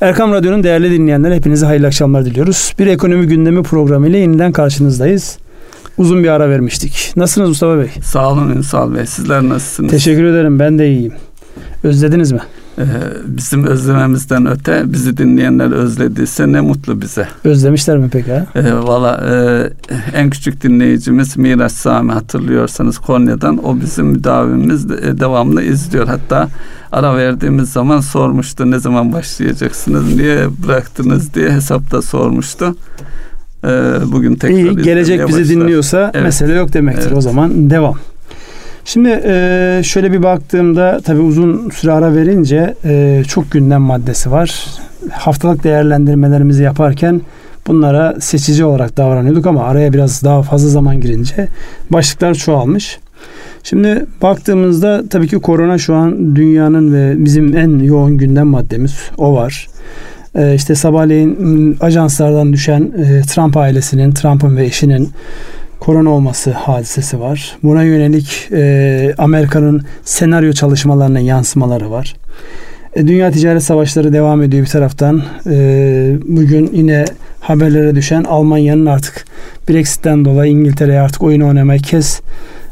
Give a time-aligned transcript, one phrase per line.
[0.00, 2.74] Erkam Radyo'nun değerli dinleyenler hepinize hayırlı akşamlar diliyoruz.
[2.78, 5.38] Bir ekonomi gündemi programı ile yeniden karşınızdayız.
[5.98, 7.12] Uzun bir ara vermiştik.
[7.16, 7.90] Nasılsınız Mustafa Bey?
[8.02, 9.06] Sağ olun Ünsal Bey.
[9.06, 9.90] Sizler nasılsınız?
[9.90, 10.58] Teşekkür ederim.
[10.58, 11.12] Ben de iyiyim.
[11.82, 12.40] Özlediniz mi?
[12.78, 12.82] Ee,
[13.26, 17.28] bizim özlememizden öte bizi dinleyenler özlediyse ne mutlu bize.
[17.44, 18.32] Özlemişler mi peki?
[18.32, 18.46] Ha?
[18.54, 19.32] Ee, Valla e,
[20.18, 26.06] en küçük dinleyicimiz Miraç Sami hatırlıyorsanız Konya'dan o bizim müdavimimiz de, e, devamlı izliyor.
[26.06, 26.48] Hatta
[26.96, 32.76] ara verdiğimiz zaman sormuştu ne zaman başlayacaksınız, niye bıraktınız diye hesapta sormuştu.
[33.64, 33.68] Ee,
[34.06, 35.48] bugün tekrar İyi, gelecek bizi başlar.
[35.56, 36.24] dinliyorsa Evet.
[36.24, 37.06] mesele yok demektir.
[37.06, 37.16] Evet.
[37.16, 37.94] O zaman devam.
[38.84, 44.66] Şimdi e, şöyle bir baktığımda tabii uzun süre ara verince e, çok gündem maddesi var.
[45.10, 47.20] Haftalık değerlendirmelerimizi yaparken
[47.66, 51.48] bunlara seçici olarak davranıyorduk ama araya biraz daha fazla zaman girince
[51.90, 52.98] başlıklar çoğalmış.
[53.68, 59.34] Şimdi baktığımızda tabii ki korona şu an dünyanın ve bizim en yoğun gündem maddemiz o
[59.34, 59.66] var.
[60.34, 65.10] Ee, işte sabahleyin ajanslardan düşen e, Trump ailesinin, Trump'ın ve eşinin
[65.80, 67.56] korona olması hadisesi var.
[67.62, 72.16] Buna yönelik e, Amerika'nın senaryo çalışmalarının yansımaları var.
[72.94, 75.22] E, dünya ticaret savaşları devam ediyor bir taraftan.
[75.50, 77.04] E, bugün yine
[77.40, 79.24] haberlere düşen Almanya'nın artık
[79.68, 82.20] Brexit'ten dolayı İngiltere'ye artık oyun oynamayı kes,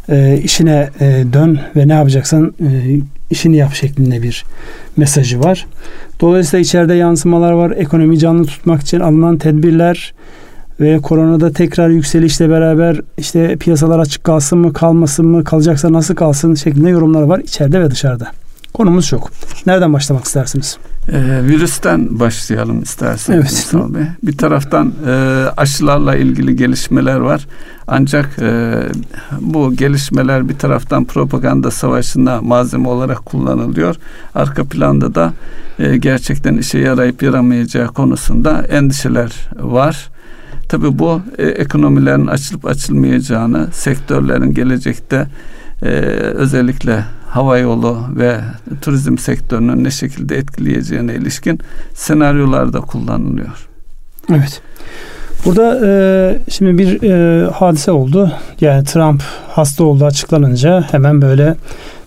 [0.09, 4.45] e, işine e, dön ve ne yapacaksan e, işini yap şeklinde bir
[4.97, 5.67] mesajı var.
[6.21, 7.71] Dolayısıyla içeride yansımalar var.
[7.71, 10.15] Ekonomi canlı tutmak için alınan tedbirler
[10.81, 16.55] ve koronada tekrar yükselişle beraber işte piyasalar açık kalsın mı kalmasın mı kalacaksa nasıl kalsın
[16.55, 18.27] şeklinde yorumlar var içeride ve dışarıda.
[18.75, 19.31] Konumuz çok.
[19.67, 20.79] Nereden başlamak istersiniz?
[21.13, 23.95] Ee, virüsten başlayalım isterseniz Evet.
[23.95, 24.03] Bey.
[24.23, 25.11] Bir taraftan e,
[25.57, 27.47] aşılarla ilgili gelişmeler var.
[27.87, 28.75] Ancak e,
[29.41, 33.97] bu gelişmeler bir taraftan propaganda savaşında malzeme olarak kullanılıyor.
[34.35, 35.33] Arka planda da
[35.79, 40.09] e, gerçekten işe yarayıp yaramayacağı konusunda endişeler var.
[40.69, 45.27] Tabii bu e, ekonomilerin açılıp açılmayacağını, sektörlerin gelecekte
[45.83, 45.89] e,
[46.35, 48.41] özellikle hava yolu ve
[48.81, 51.61] turizm sektörünün ne şekilde etkileyeceğine ilişkin
[51.95, 53.69] senaryolarda kullanılıyor.
[54.31, 54.63] Evet.
[55.45, 55.93] Burada e,
[56.51, 58.33] şimdi bir e, hadise oldu.
[58.61, 61.57] Yani Trump hasta olduğu açıklanınca hemen böyle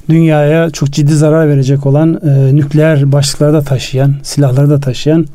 [0.09, 5.25] dünyaya çok ciddi zarar verecek olan e, nükleer başlıkları da taşıyan, silahları da taşıyan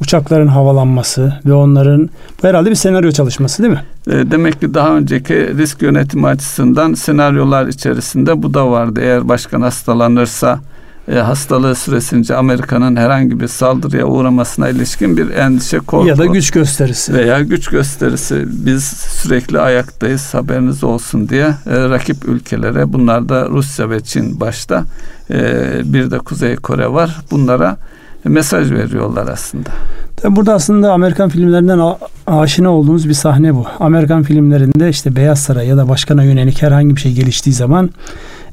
[0.00, 2.10] uçakların havalanması ve onların
[2.42, 3.82] bu herhalde bir senaryo çalışması değil mi?
[4.06, 9.00] E, Demek ki daha önceki risk yönetimi açısından senaryolar içerisinde bu da vardı.
[9.02, 10.58] Eğer başkan hastalanırsa
[11.08, 16.50] e, hastalığı süresince Amerika'nın herhangi bir saldırıya uğramasına ilişkin bir endişe korku Ya da güç
[16.50, 17.14] gösterisi.
[17.14, 21.54] veya güç gösterisi biz sürekli ayaktayız haberiniz olsun diye e,
[21.88, 24.84] rakip ülkelere bunlar da Rusya ve Çin başta
[25.30, 25.52] e,
[25.84, 27.76] bir de Kuzey Kore var bunlara
[28.24, 29.68] mesaj veriyorlar aslında.
[30.16, 31.80] Tabii burada aslında Amerikan filmlerinden
[32.26, 33.66] aşina olduğumuz bir sahne bu.
[33.80, 37.90] Amerikan filmlerinde işte Beyaz Saray ya da başkana yönelik herhangi bir şey geliştiği zaman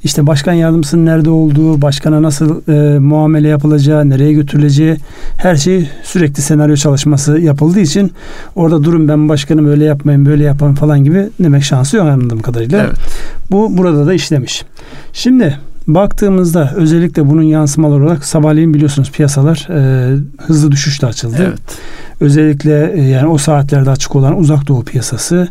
[0.04, 4.98] işte başkan yardımcısının nerede olduğu, başkana nasıl e, muamele yapılacağı, nereye götürüleceği
[5.38, 8.12] her şey sürekli senaryo çalışması yapıldığı için
[8.56, 12.84] orada durun ben başkanım öyle yapmayın böyle yapın falan gibi demek şansı yok anladığım kadarıyla.
[12.84, 12.98] Evet.
[13.52, 14.64] Bu burada da işlemiş.
[15.14, 15.60] Şimdi
[15.94, 21.36] baktığımızda özellikle bunun yansımaları olarak sabahleyin biliyorsunuz piyasalar e, hızlı düşüşle açıldı.
[21.40, 21.60] Evet.
[22.20, 25.48] Özellikle e, yani o saatlerde açık olan uzak doğu piyasası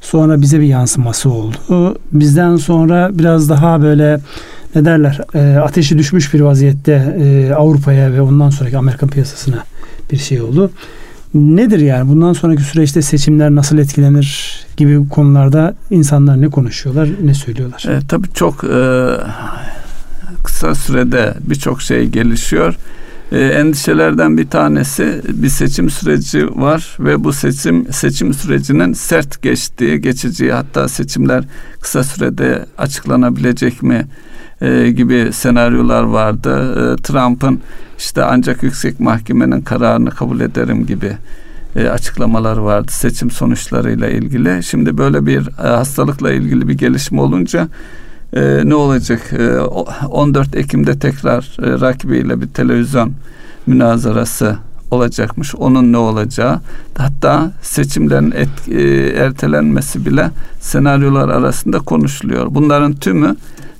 [0.00, 1.98] sonra bize bir yansıması oldu.
[2.12, 4.20] Bizden sonra biraz daha böyle
[4.74, 9.64] ne derler e, ateşi düşmüş bir vaziyette e, Avrupa'ya ve ondan sonraki Amerikan piyasasına
[10.12, 10.70] bir şey oldu.
[11.34, 17.84] Nedir yani bundan sonraki süreçte seçimler nasıl etkilenir gibi konularda insanlar ne konuşuyorlar ne söylüyorlar?
[17.88, 19.08] E, tabii çok e,
[20.44, 22.74] kısa sürede birçok şey gelişiyor.
[23.32, 30.00] E, endişelerden bir tanesi bir seçim süreci var ve bu seçim seçim sürecinin sert geçtiği,
[30.00, 31.44] geçeceği hatta seçimler
[31.80, 34.06] kısa sürede açıklanabilecek mi
[34.60, 36.72] e, gibi senaryolar vardı.
[36.72, 37.60] E, Trump'ın
[37.98, 41.16] işte ancak yüksek mahkemenin kararını kabul ederim gibi
[41.76, 44.62] e, açıklamalar vardı seçim sonuçlarıyla ilgili.
[44.62, 47.68] Şimdi böyle bir e, hastalıkla ilgili bir gelişme olunca
[48.32, 49.32] e, ne olacak?
[49.38, 53.12] E, o- 14 Ekim'de tekrar e, rakibiyle bir televizyon
[53.66, 54.56] münazarası
[54.90, 55.54] olacakmış.
[55.54, 56.60] Onun ne olacağı
[56.98, 58.82] hatta seçimlerin et, e,
[59.24, 60.30] ertelenmesi bile
[60.60, 62.46] senaryolar arasında konuşuluyor.
[62.50, 63.36] Bunların tümü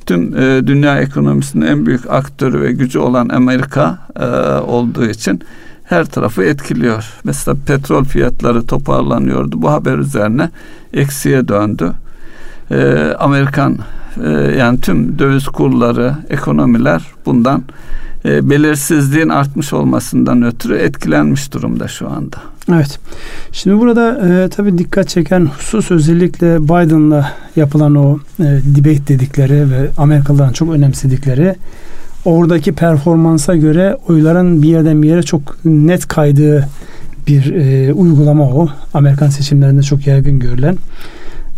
[0.06, 4.26] tüm e, dünya ekonomisinin en büyük aktörü ve gücü olan Amerika e,
[4.61, 5.41] olduğu için
[5.85, 7.05] her tarafı etkiliyor.
[7.25, 9.62] Mesela petrol fiyatları toparlanıyordu.
[9.62, 10.50] Bu haber üzerine
[10.93, 11.93] eksiye döndü.
[12.70, 13.79] E, Amerikan
[14.25, 17.62] e, yani tüm döviz kurları, ekonomiler bundan
[18.25, 22.37] e, belirsizliğin artmış olmasından ötürü etkilenmiş durumda şu anda.
[22.73, 22.99] Evet.
[23.53, 29.91] Şimdi burada e, tabii dikkat çeken husus özellikle Biden'la yapılan o e, debate dedikleri ve
[29.99, 31.55] Amerikalıların çok önemsedikleri
[32.25, 36.69] oradaki performansa göre oyların bir yerden bir yere çok net kaydığı
[37.27, 38.69] bir e, uygulama o.
[38.95, 40.77] Amerikan seçimlerinde çok yaygın görülen.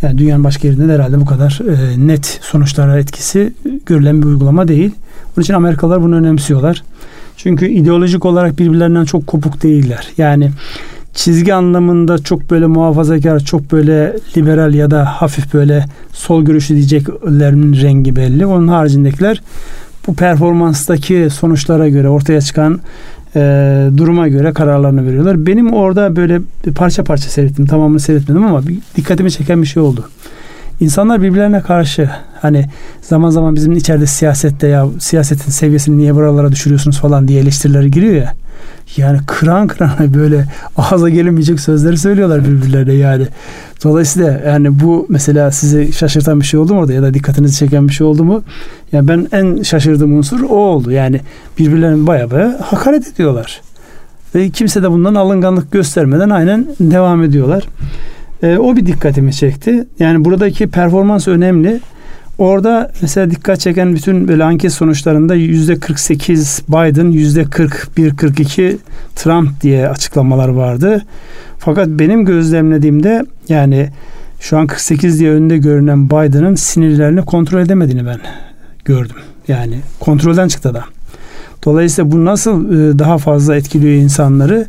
[0.03, 3.53] Yani dünyanın başka yerinde de herhalde bu kadar e, net sonuçlara etkisi
[3.87, 4.91] görülen bir uygulama değil.
[5.37, 6.83] Onun için Amerikalılar bunu önemsiyorlar.
[7.37, 10.09] Çünkü ideolojik olarak birbirlerinden çok kopuk değiller.
[10.19, 10.51] Yani
[11.15, 17.83] çizgi anlamında çok böyle muhafazakar, çok böyle liberal ya da hafif böyle sol görüşlü diyeceklerin
[17.83, 18.47] rengi belli.
[18.47, 19.43] Onun haricindekiler
[20.07, 22.81] bu performanstaki sonuçlara göre ortaya çıkan
[23.37, 23.41] e,
[23.97, 25.47] duruma göre kararlarını veriyorlar.
[25.47, 26.41] Benim orada böyle
[26.75, 27.67] parça parça seyrettim.
[27.67, 30.09] Tamamını seyretmedim ama bir, dikkatimi çeken bir şey oldu.
[30.81, 32.67] İnsanlar birbirlerine karşı hani
[33.03, 38.15] zaman zaman bizim içeride siyasette ya siyasetin seviyesini niye buralara düşürüyorsunuz falan diye eleştirileri giriyor
[38.15, 38.35] ya.
[38.97, 43.27] Yani kıran kıran böyle ağza gelemeyecek sözleri söylüyorlar birbirlerine yani.
[43.85, 47.89] Dolayısıyla yani bu mesela sizi şaşırtan bir şey oldu mu orada ya da dikkatinizi çeken
[47.89, 48.43] bir şey oldu mu?
[48.93, 50.93] Yani ben en şaşırdığım unsur o oldu.
[50.93, 51.21] Yani
[51.59, 53.61] birbirlerine baya baya hakaret ediyorlar.
[54.35, 57.65] Ve kimse de bundan alınganlık göstermeden aynen devam ediyorlar.
[58.43, 59.87] E, o bir dikkatimi çekti.
[59.99, 61.81] Yani buradaki performans önemli.
[62.43, 68.79] Orada mesela dikkat çeken bütün böyle anket sonuçlarında yüzde 48 Biden, yüzde 41, 42
[69.17, 71.03] Trump diye açıklamalar vardı.
[71.59, 73.89] Fakat benim gözlemlediğimde yani
[74.41, 78.19] şu an 48 diye önünde görünen Biden'ın sinirlerini kontrol edemediğini ben
[78.85, 79.17] gördüm.
[79.49, 80.85] Yani kontrolden çıktı da.
[81.65, 84.67] Dolayısıyla bu nasıl e, daha fazla etkiliyor insanları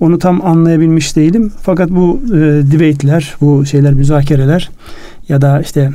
[0.00, 1.52] onu tam anlayabilmiş değilim.
[1.62, 2.38] Fakat bu e,
[2.72, 4.70] debate'ler, bu şeyler, müzakereler
[5.28, 5.90] ya da işte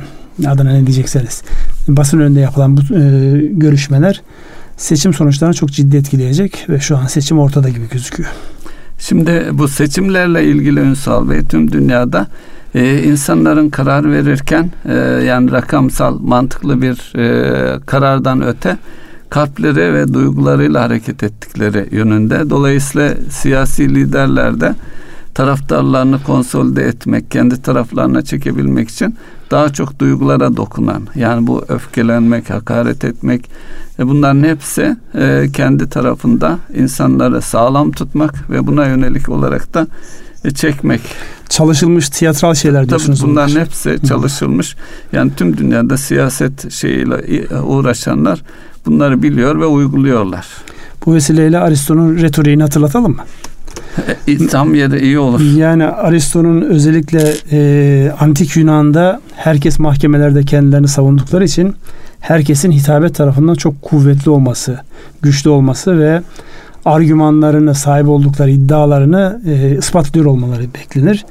[0.46, 1.42] adına ne diyecekseniz
[1.88, 4.22] basın önünde yapılan bu e, görüşmeler
[4.76, 8.30] seçim sonuçlarını çok ciddi etkileyecek ve şu an seçim ortada gibi gözüküyor.
[8.98, 12.26] Şimdi bu seçimlerle ilgili Ünsal Bey tüm dünyada
[12.74, 14.94] e, insanların karar verirken e,
[15.26, 18.78] yani rakamsal mantıklı bir e, karardan öte
[19.30, 22.50] kalpleri ve duygularıyla hareket ettikleri yönünde.
[22.50, 24.74] Dolayısıyla siyasi liderler de
[25.38, 29.16] taraftarlarını konsolide etmek, kendi taraflarına çekebilmek için
[29.50, 33.50] daha çok duygulara dokunan yani bu öfkelenmek, hakaret etmek
[33.98, 39.86] e bunların hepsi e, kendi tarafında insanları sağlam tutmak ve buna yönelik olarak da
[40.44, 41.00] e, çekmek.
[41.48, 43.20] Çalışılmış tiyatral şeyler diyorsunuz.
[43.20, 43.64] Tabii bunların bunlar.
[43.64, 44.76] hepsi çalışılmış.
[45.12, 48.42] Yani tüm dünyada siyaset şeyiyle uğraşanlar
[48.86, 50.46] bunları biliyor ve uyguluyorlar.
[51.06, 53.22] Bu vesileyle Aristo'nun retoriğini hatırlatalım mı?
[54.50, 55.40] Tam yeri iyi olur.
[55.56, 61.74] Yani Aristo'nun özellikle e, antik Yunan'da herkes mahkemelerde kendilerini savundukları için
[62.20, 64.80] herkesin hitabet tarafından çok kuvvetli olması,
[65.22, 66.22] güçlü olması ve
[66.84, 71.24] argümanlarını, sahip oldukları iddialarını e, ispatlıyor olmaları beklenir.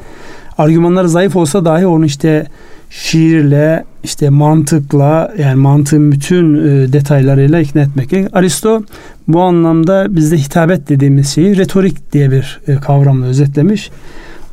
[0.57, 2.47] Argümanları zayıf olsa dahi onu işte
[2.89, 8.13] şiirle, işte mantıkla yani mantığın bütün e, detaylarıyla ikna etmek.
[8.33, 8.83] Aristo
[9.27, 13.92] bu anlamda bizde hitabet dediğimiz şeyi retorik diye bir e, kavramla özetlemiş.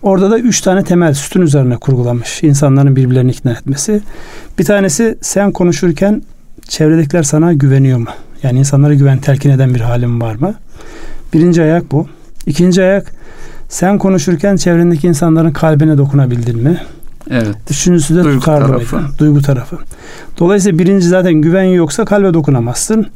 [0.03, 2.43] Orada da üç tane temel sütun üzerine kurgulamış.
[2.43, 4.01] insanların birbirlerini ikna etmesi.
[4.59, 6.23] Bir tanesi sen konuşurken
[6.69, 8.11] çevredekiler sana güveniyor mu?
[8.43, 10.55] Yani insanlara güven telkin eden bir halim var mı?
[11.35, 12.06] Birinci ayak bu.
[12.47, 13.12] İkinci ayak
[13.69, 16.81] sen konuşurken çevrendeki insanların kalbine dokunabildin mi?
[17.31, 17.57] Evet.
[17.71, 19.01] Üçüncüsü de duygu tarafı.
[19.19, 19.79] Duygu tarafı.
[20.39, 23.07] Dolayısıyla birinci zaten güven yoksa kalbe dokunamazsın.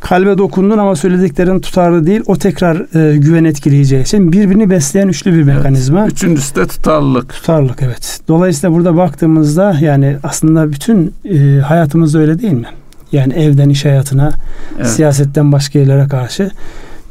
[0.00, 2.20] Kalbe dokundun ama söylediklerin tutarlı değil.
[2.26, 2.76] O tekrar
[3.12, 6.02] e, güven etkileyeceği için birbirini besleyen üçlü bir mekanizma.
[6.02, 6.12] Evet.
[6.12, 7.28] Üçüncüsü de tutarlılık.
[7.28, 8.20] Tutarlılık evet.
[8.28, 12.66] Dolayısıyla burada baktığımızda yani aslında bütün e, hayatımızda öyle değil mi?
[13.12, 14.30] Yani evden iş hayatına,
[14.76, 14.86] evet.
[14.86, 16.50] siyasetten başka yerlere karşı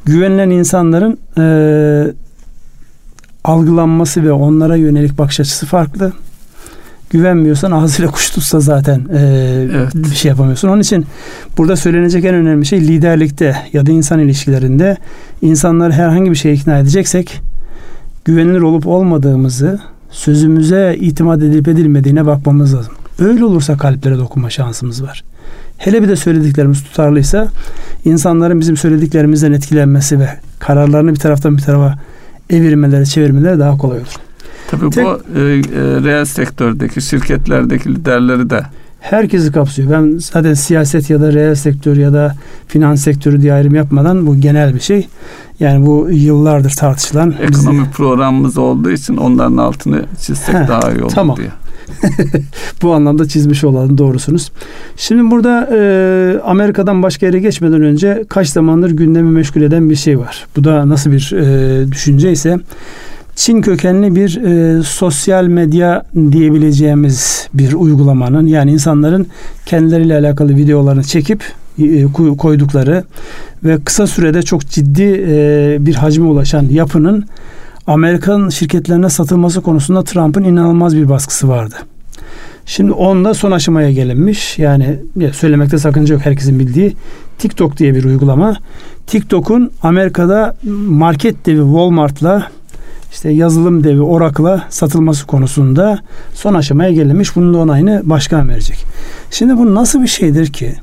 [0.05, 1.43] güvenilen insanların e,
[3.43, 6.13] algılanması ve onlara yönelik bakış açısı farklı.
[7.09, 9.19] Güvenmiyorsan ağzıyla kuş tutsa zaten e,
[9.73, 9.95] evet.
[9.95, 10.67] bir şey yapamıyorsun.
[10.67, 11.05] Onun için
[11.57, 14.97] burada söylenecek en önemli şey liderlikte ya da insan ilişkilerinde
[15.41, 17.41] insanları herhangi bir şeye ikna edeceksek
[18.25, 19.79] güvenilir olup olmadığımızı
[20.11, 22.93] sözümüze itimat edilip edilmediğine bakmamız lazım.
[23.19, 25.23] Öyle olursa kalplere dokunma şansımız var.
[25.77, 27.47] Hele bir de söylediklerimiz tutarlıysa
[28.05, 31.99] insanların bizim söylediklerimizden etkilenmesi ve kararlarını bir taraftan bir tarafa
[32.49, 34.15] evirmeleri, çevirmeleri daha kolay olur.
[34.71, 35.61] Tabii Tek, bu e, e,
[36.03, 38.63] reel sektördeki şirketlerdeki liderleri de
[39.03, 39.91] herkesi kapsıyor.
[39.91, 42.35] Ben zaten siyaset ya da reel sektör ya da
[42.67, 45.07] finans sektörü diye ayrım yapmadan bu genel bir şey.
[45.59, 47.91] Yani bu yıllardır tartışılan ekonomi bizi...
[47.91, 51.37] programımız olduğu için onların altını çizsek Heh, daha iyi olur tamam.
[51.37, 51.49] diye.
[52.81, 54.51] Bu anlamda çizmiş olalım doğrusunuz.
[54.97, 60.19] Şimdi burada e, Amerika'dan başka yere geçmeden önce kaç zamandır gündemi meşgul eden bir şey
[60.19, 60.47] var.
[60.57, 62.59] Bu da nasıl bir e, düşünce ise
[63.35, 69.27] Çin kökenli bir e, sosyal medya diyebileceğimiz bir uygulamanın yani insanların
[69.65, 71.43] kendileriyle alakalı videolarını çekip
[71.79, 72.05] e,
[72.37, 73.03] koydukları
[73.63, 77.25] ve kısa sürede çok ciddi e, bir hacme ulaşan yapının
[77.87, 81.75] Amerikan şirketlerine satılması konusunda Trump'ın inanılmaz bir baskısı vardı.
[82.65, 84.59] Şimdi onda son aşamaya gelinmiş.
[84.59, 84.99] Yani
[85.31, 86.95] söylemekte sakınca yok herkesin bildiği
[87.37, 88.57] TikTok diye bir uygulama.
[89.07, 90.55] TikTok'un Amerika'da
[90.87, 92.51] market devi Walmart'la
[93.11, 95.99] işte yazılım devi Oracle'a satılması konusunda
[96.33, 97.35] son aşamaya gelinmiş.
[97.35, 98.85] Bunun da onayını başkan verecek.
[99.31, 100.75] Şimdi bu nasıl bir şeydir ki?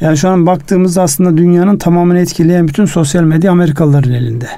[0.00, 4.48] Yani şu an baktığımızda aslında dünyanın tamamını etkileyen bütün sosyal medya Amerikalıların elinde.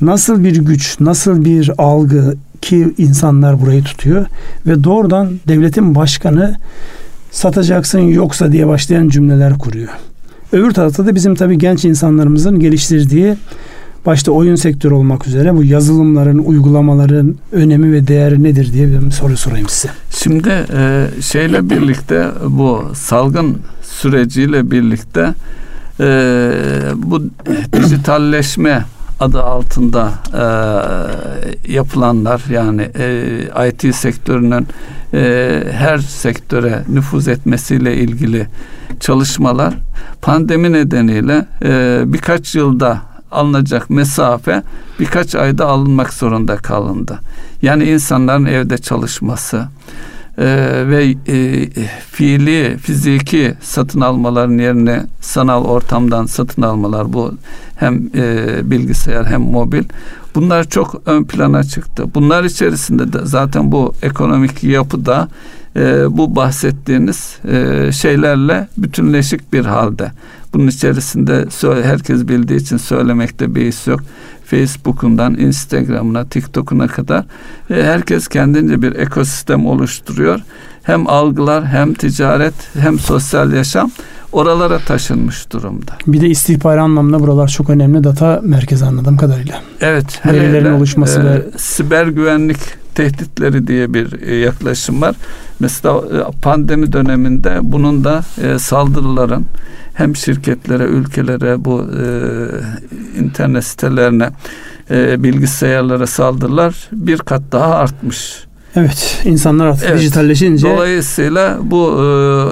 [0.00, 4.26] Nasıl bir güç, nasıl bir algı ki insanlar burayı tutuyor
[4.66, 6.56] ve doğrudan devletin başkanı
[7.30, 9.88] satacaksın yoksa diye başlayan cümleler kuruyor.
[10.52, 13.36] Öbür tarafta da bizim tabii genç insanlarımızın geliştirdiği
[14.06, 19.36] başta oyun sektörü olmak üzere bu yazılımların, uygulamaların önemi ve değeri nedir diye bir soru
[19.36, 19.92] sorayım size.
[20.10, 25.34] Şimdi e, şeyle birlikte bu salgın süreciyle birlikte
[26.00, 26.50] e,
[26.96, 27.22] bu
[27.72, 28.84] dijitalleşme
[29.20, 30.42] adı altında e,
[31.72, 34.66] yapılanlar yani e, IT sektörünün
[35.14, 38.46] e, her sektöre nüfuz etmesiyle ilgili
[39.00, 39.74] çalışmalar
[40.22, 44.62] pandemi nedeniyle e, birkaç yılda alınacak mesafe
[45.00, 47.18] birkaç ayda alınmak zorunda kalındı.
[47.62, 49.68] Yani insanların evde çalışması
[50.38, 50.46] e,
[50.88, 51.68] ve e,
[52.10, 57.34] fiili, fiziki satın almaların yerine sanal ortamdan satın almalar bu
[57.76, 59.84] hem e, bilgisayar hem mobil
[60.34, 62.04] bunlar çok ön plana çıktı.
[62.14, 65.28] Bunlar içerisinde de zaten bu ekonomik yapıda
[65.76, 70.12] e, bu bahsettiğiniz e, şeylerle bütünleşik bir halde.
[70.52, 71.46] Bunun içerisinde
[71.82, 74.00] herkes bildiği için söylemekte bir his yok.
[74.50, 77.24] Facebook'undan Instagram'ına, TikTok'una kadar
[77.70, 80.40] e, herkes kendince bir ekosistem oluşturuyor.
[80.82, 83.90] Hem algılar, hem ticaret, hem sosyal yaşam
[84.32, 85.92] oralara taşınmış durumda.
[86.06, 89.62] Bir de istihbari anlamda buralar çok önemli data merkezi anladığım kadarıyla.
[89.80, 90.26] Evet.
[90.26, 92.58] Verilerin oluşması e, ve siber güvenlik
[92.94, 95.16] tehditleri diye bir e, yaklaşım var.
[95.60, 99.46] Mesela e, pandemi döneminde bunun da e, saldırıların
[99.98, 102.04] hem şirketlere, ülkelere, bu e,
[103.20, 104.30] internet sitelerine,
[104.90, 108.48] e, bilgisayarlara saldırılar bir kat daha artmış.
[108.76, 110.00] Evet, insanlar artık evet.
[110.00, 112.02] dijitalleşince dolayısıyla bu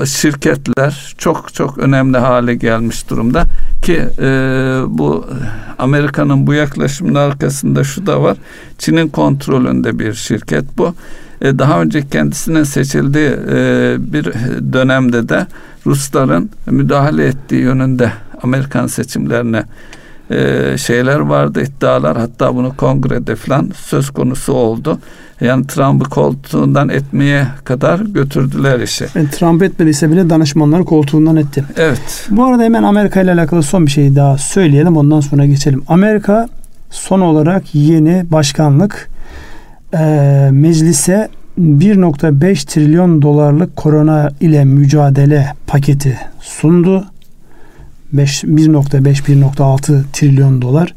[0.02, 3.44] e, şirketler çok çok önemli hale gelmiş durumda
[3.82, 4.28] ki e,
[4.88, 5.26] bu
[5.78, 8.36] Amerika'nın bu yaklaşımının arkasında şu da var.
[8.78, 10.94] Çin'in kontrolünde bir şirket bu.
[11.42, 14.24] E, daha önce kendisinin seçildiği e, bir
[14.72, 15.46] dönemde de
[15.86, 18.12] Rusların müdahale ettiği yönünde
[18.42, 19.64] Amerikan seçimlerine
[20.30, 24.98] e, şeyler vardı iddialar hatta bunu kongrede falan söz konusu oldu.
[25.40, 29.06] Yani Trump'ı koltuğundan etmeye kadar götürdüler işi.
[29.14, 31.64] Yani Trump etmediyse bile danışmanları koltuğundan etti.
[31.76, 32.26] Evet.
[32.30, 35.82] Bu arada hemen Amerika ile alakalı son bir şey daha söyleyelim ondan sonra geçelim.
[35.88, 36.48] Amerika
[36.90, 39.08] son olarak yeni başkanlık
[39.98, 41.28] e, meclise
[41.60, 47.04] 1.5 trilyon dolarlık korona ile mücadele paketi sundu.
[48.14, 50.94] 1.5-1.6 trilyon dolar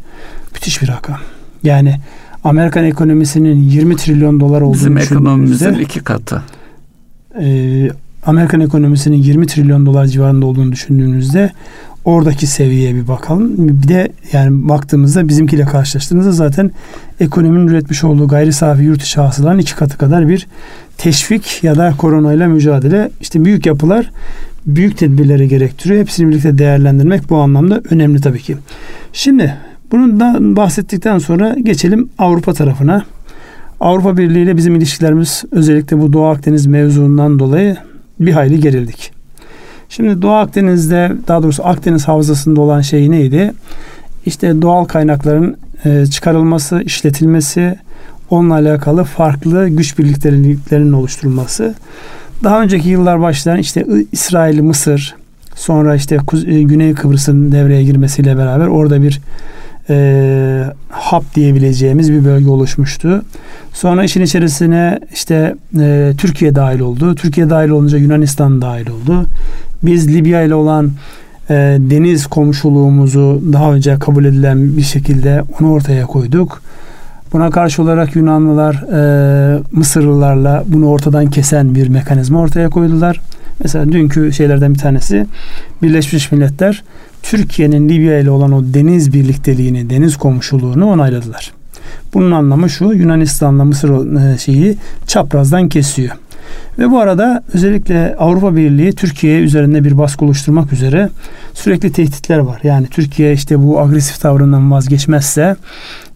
[0.54, 1.18] müthiş bir rakam.
[1.64, 1.96] Yani
[2.44, 6.44] Amerikan ekonomisinin 20 trilyon dolar olduğunu Bizim ekonomimizin iki katı.
[7.42, 7.90] E,
[8.26, 11.52] Amerikan ekonomisinin 20 trilyon dolar civarında olduğunu düşündüğünüzde
[12.10, 13.54] oradaki seviyeye bir bakalım.
[13.58, 16.72] Bir de yani baktığımızda bizimkiyle karşılaştığımızda zaten
[17.20, 20.48] ekonominin üretmiş olduğu gayri safi yurt içi hasılanın iki katı kadar bir
[20.98, 24.12] teşvik ya da koronayla mücadele işte büyük yapılar
[24.66, 26.00] büyük tedbirleri gerektiriyor.
[26.00, 28.58] Hepsini birlikte değerlendirmek bu anlamda önemli tabii ki.
[29.14, 29.56] Şimdi
[29.92, 33.06] bunu da bahsettikten sonra geçelim Avrupa tarafına.
[33.80, 37.78] Avrupa Birliği ile bizim ilişkilerimiz özellikle bu Doğu Akdeniz mevzundan dolayı
[38.20, 39.19] bir hayli gerildik.
[39.90, 43.54] Şimdi Doğu Akdeniz'de daha doğrusu Akdeniz havzasında olan şey neydi?
[44.26, 47.80] İşte doğal kaynakların e, çıkarılması, işletilmesi,
[48.30, 51.76] onunla alakalı farklı güç birliklerinin oluşturulması.
[52.44, 55.16] Daha önceki yıllar başlayan işte İsrail, Mısır,
[55.56, 56.18] sonra işte
[56.48, 59.22] e, Güney Kıbrıs'ın devreye girmesiyle beraber orada bir
[59.90, 63.24] e, hap diyebileceğimiz bir bölge oluşmuştu.
[63.74, 67.16] Sonra işin içerisine işte e, Türkiye dahil oldu.
[67.16, 69.26] Türkiye dahil olunca Yunanistan dahil oldu.
[69.84, 70.92] Biz Libya ile olan
[71.50, 76.62] e, deniz komşuluğumuzu daha önce kabul edilen bir şekilde onu ortaya koyduk.
[77.34, 83.22] Buna karşı olarak Yunanlılar e, Mısırlılarla bunu ortadan kesen bir mekanizma ortaya koydular.
[83.64, 85.28] Mesela dünkü şeylerden bir tanesi
[85.82, 86.84] Birleşmiş Milletler
[87.24, 91.52] Türkiye'nin Libya ile olan o deniz birlikteliğini, deniz komşuluğunu onayladılar.
[92.14, 96.16] Bunun anlamı şu Yunanistan'la Mısır e, şeyi çaprazdan kesiyor.
[96.80, 101.10] Ve bu arada özellikle Avrupa Birliği Türkiye üzerinde bir baskı oluşturmak üzere
[101.54, 102.60] sürekli tehditler var.
[102.64, 105.56] Yani Türkiye işte bu agresif tavrından vazgeçmezse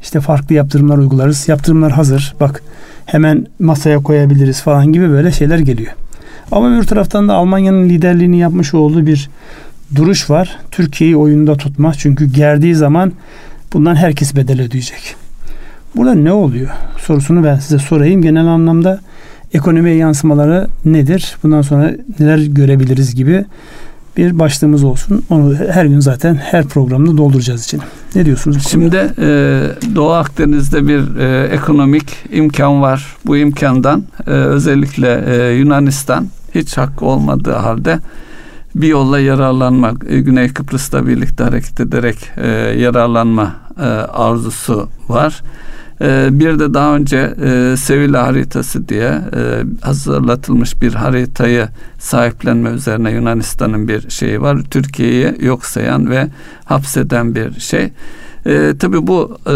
[0.02, 1.50] işte farklı yaptırımlar uygularız.
[1.50, 2.36] Yaptırımlar hazır.
[2.40, 2.64] Bak
[3.06, 5.94] hemen masaya koyabiliriz falan gibi böyle şeyler geliyor.
[6.52, 9.30] Ama bir taraftan da Almanya'nın liderliğini yapmış olduğu bir
[9.96, 10.60] duruş var.
[10.72, 11.94] Türkiye'yi oyunda tutma.
[11.94, 13.12] Çünkü gerdiği zaman
[13.74, 15.16] bundan herkes bedel ödeyecek.
[15.96, 16.70] Burada ne oluyor?
[16.98, 18.22] Sorusunu ben size sorayım.
[18.22, 19.02] Genel anlamda
[19.54, 21.38] ekonomiye yansımaları nedir?
[21.44, 23.46] Bundan sonra neler görebiliriz gibi
[24.18, 25.24] bir başlığımız olsun.
[25.30, 27.82] Onu her gün zaten her programda dolduracağız için.
[28.16, 28.68] Ne diyorsunuz?
[28.68, 29.62] Şimdi e,
[29.96, 33.16] Doğu Akdeniz'de bir e, ekonomik imkan var.
[33.26, 38.00] Bu imkandan e, özellikle e, Yunanistan hiç hakkı olmadığı halde
[38.76, 45.42] bir yolla yararlanmak, e, Güney Kıbrıs'ta birlikte hareket ederek e, yararlanma e, arzusu var.
[46.02, 51.68] E, bir de daha önce e, Sevilla haritası diye e, hazırlatılmış bir haritayı
[52.00, 54.58] sahiplenme üzerine Yunanistan'ın bir şeyi var.
[54.72, 56.28] Türkiye'yi yok sayan ve
[56.66, 57.90] hapseden bir şey.
[58.46, 59.54] E, tabii bu e,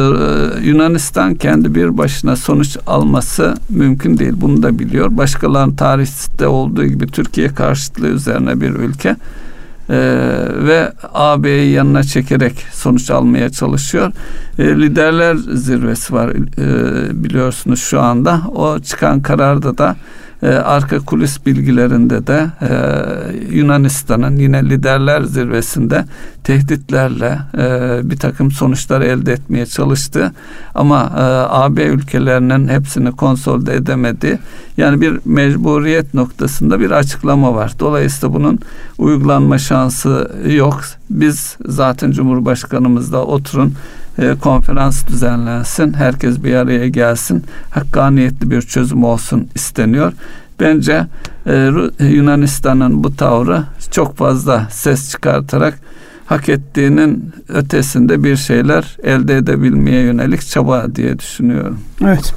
[0.68, 4.34] Yunanistan kendi bir başına sonuç alması mümkün değil.
[4.36, 5.18] Bunu da biliyor.
[5.18, 9.16] Başkalarının tarihte olduğu gibi Türkiye karşıtlığı üzerine bir ülke
[9.90, 9.98] e,
[10.68, 14.12] ve AB'yi yanına çekerek sonuç almaya çalışıyor.
[14.60, 18.42] E, liderler zirvesi var e, biliyorsunuz şu anda.
[18.56, 19.96] O çıkan kararda da
[20.44, 22.70] e, arka kulis bilgilerinde de e,
[23.56, 26.06] Yunanistan'ın yine liderler zirvesinde
[26.44, 30.32] tehditlerle e, bir takım sonuçlar elde etmeye çalıştı.
[30.76, 34.40] Ama e, AB ülkelerinin hepsini konsolide edemedi.
[34.78, 37.74] Yani bir mecburiyet noktasında bir açıklama var.
[37.80, 38.60] Dolayısıyla bunun
[38.98, 40.82] uygulanma şansı yok.
[41.10, 43.74] Biz zaten Cumhurbaşkanımızla oturun
[44.20, 45.94] e, konferans düzenlensin.
[45.94, 47.44] Herkes bir araya gelsin.
[47.70, 50.14] Hakkaniyetli bir çözüm olsun isteniyor.
[50.60, 51.06] Bence
[51.46, 55.80] e, Yunanistan'ın bu tavrı çok fazla ses çıkartarak
[56.26, 61.80] hak ettiğinin ötesinde bir şeyler elde edebilmeye yönelik çaba diye düşünüyorum.
[62.02, 62.34] Evet.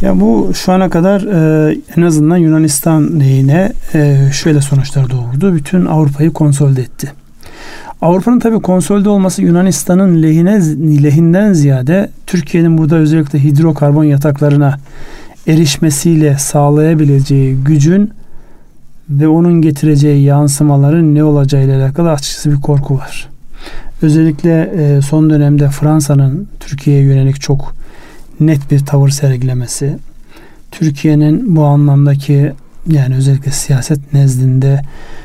[0.00, 5.54] Ya bu şu ana kadar e, en azından Yunanistan lehine e, şöyle sonuçlar doğurdu.
[5.54, 7.12] Bütün Avrupa'yı konsolide etti.
[8.04, 10.60] Avrupa'nın tabii konsolide olması Yunanistan'ın lehine
[11.02, 14.78] lehinden ziyade Türkiye'nin burada özellikle hidrokarbon yataklarına
[15.46, 18.10] erişmesiyle sağlayabileceği gücün
[19.10, 23.28] ve onun getireceği yansımaların ne olacağı ile alakalı açıkçası bir korku var.
[24.02, 27.74] Özellikle e, son dönemde Fransa'nın Türkiye'ye yönelik çok
[28.40, 29.98] net bir tavır sergilemesi,
[30.70, 32.52] Türkiye'nin bu anlamdaki
[32.86, 34.82] yani özellikle siyaset nezdinde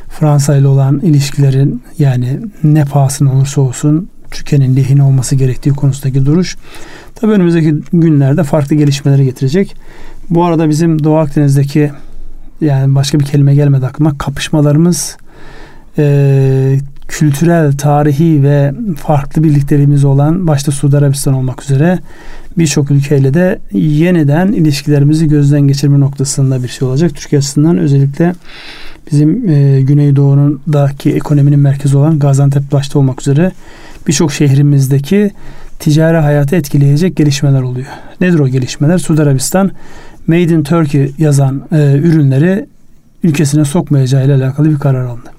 [0.10, 6.58] Fransa ile olan ilişkilerin yani ne pahasına olursa olsun Türkiye'nin lehine olması gerektiği konusundaki duruş
[7.15, 9.76] tabii önümüzdeki günlerde farklı gelişmeleri getirecek.
[10.30, 11.91] Bu arada bizim Doğu Akdeniz'deki
[12.62, 15.17] yani başka bir kelime gelmedi aklıma kapışmalarımız
[15.98, 22.00] e, kültürel, tarihi ve farklı birlikteliğimiz olan başta Suudi Arabistan olmak üzere
[22.58, 27.15] birçok ülkeyle de yeniden ilişkilerimizi gözden geçirme noktasında bir şey olacak.
[27.15, 28.34] Türkiye açısından özellikle
[29.12, 33.52] bizim e, Güneydoğu'daki ekonominin merkezi olan Gaziantep başta olmak üzere
[34.08, 35.32] birçok şehrimizdeki
[35.80, 37.88] ticari hayatı etkileyecek gelişmeler oluyor.
[38.22, 38.98] Nedir o gelişmeler?
[38.98, 39.72] Suudi Arabistan
[40.28, 42.65] Made in Turkey yazan e, ürünleri
[43.24, 45.38] ülkesine sokmayacağı ile alakalı bir karar aldı.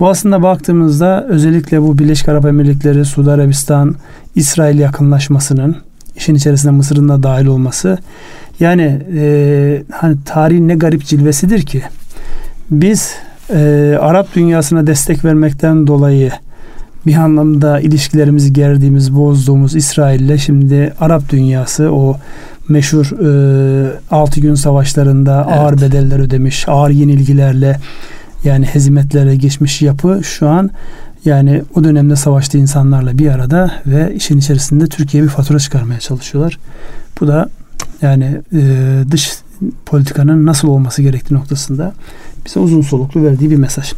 [0.00, 3.94] Bu aslında baktığımızda özellikle bu Birleşik Arap Emirlikleri, Suudi Arabistan,
[4.34, 5.76] İsrail yakınlaşmasının
[6.16, 7.98] işin içerisinde Mısır'ın da dahil olması
[8.60, 11.82] yani e, hani tarihin ne garip cilvesidir ki
[12.70, 13.14] biz
[13.50, 16.30] e, Arap dünyasına destek vermekten dolayı
[17.06, 22.16] bir anlamda ilişkilerimizi gerdiğimiz, bozduğumuz İsrail'le şimdi Arap dünyası o
[22.68, 23.06] meşhur
[23.86, 25.58] e, 6 gün savaşlarında evet.
[25.58, 27.76] ağır bedeller ödemiş, ağır yenilgilerle
[28.44, 30.70] yani hezimetlere geçmiş yapı şu an
[31.24, 36.58] yani o dönemde savaştığı insanlarla bir arada ve işin içerisinde Türkiye'ye bir fatura çıkarmaya çalışıyorlar.
[37.20, 37.48] Bu da
[38.02, 38.60] yani e,
[39.10, 39.32] dış
[39.86, 41.92] politikanın nasıl olması gerektiği noktasında
[42.46, 43.92] bize uzun soluklu verdiği bir mesaj.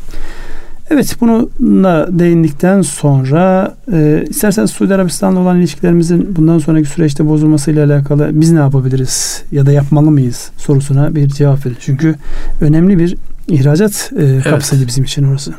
[0.91, 8.31] Evet bununla değindikten sonra e, isterseniz Suudi Arabistan'la olan ilişkilerimizin bundan sonraki süreçte bozulmasıyla alakalı
[8.33, 11.77] biz ne yapabiliriz ya da yapmalı mıyız sorusuna bir cevap verin.
[11.81, 12.15] Çünkü
[12.61, 13.17] önemli bir
[13.49, 14.75] ihracat e, evet.
[14.87, 15.55] bizim için orası.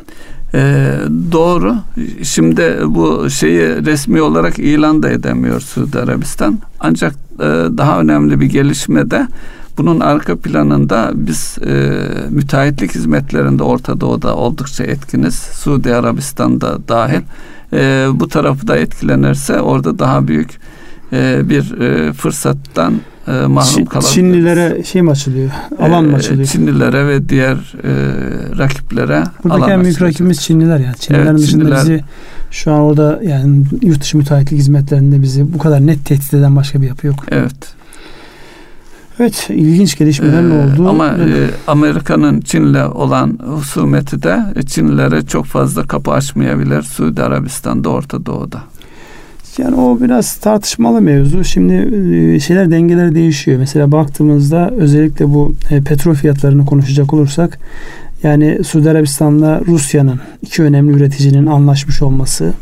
[0.54, 0.94] Ee,
[1.32, 1.76] doğru.
[2.22, 6.58] Şimdi bu şeyi resmi olarak ilan da edemiyor Suudi Arabistan.
[6.80, 7.44] Ancak e,
[7.76, 9.28] daha önemli bir gelişme de
[9.78, 11.92] bunun arka planında biz e,
[12.30, 15.34] müteahhitlik hizmetlerinde Orta Doğu'da oldukça etkiniz.
[15.34, 17.20] Suudi Arabistan'da dahil.
[17.72, 20.50] E, bu tarafı da etkilenirse orada daha büyük
[21.12, 22.94] e, bir e, fırsattan
[23.28, 24.14] e, mahrum kalabiliriz.
[24.14, 25.50] Çinlilere şey mi açılıyor?
[25.80, 26.46] Alan mı açılıyor?
[26.48, 27.90] Çinlilere ve diğer e,
[28.58, 30.12] rakiplere Buradaki alan en büyük açılacak.
[30.14, 30.96] rakibimiz Çinliler yani.
[31.00, 32.04] Çinlilerin Evet, dışında Çinliler- bizi
[32.50, 36.82] şu an orada yani yurt dışı müteahhitlik hizmetlerinde bizi bu kadar net tehdit eden başka
[36.82, 37.16] bir yapı yok.
[37.30, 37.76] Evet.
[39.20, 40.88] Evet ilginç gelişmeler Ee, oldu.
[40.88, 48.26] Ama e, Amerika'nın Çin'le olan husumeti de Çinlilere çok fazla kapı açmayabilir Suudi Arabistan'da, Orta
[48.26, 48.58] Doğu'da.
[49.58, 51.44] Yani o biraz tartışmalı mevzu.
[51.44, 53.58] Şimdi e, şeyler dengeler değişiyor.
[53.58, 57.58] Mesela baktığımızda özellikle bu e, petrol fiyatlarını konuşacak olursak
[58.22, 62.52] yani Suudi Arabistan'la Rusya'nın iki önemli üreticinin anlaşmış olması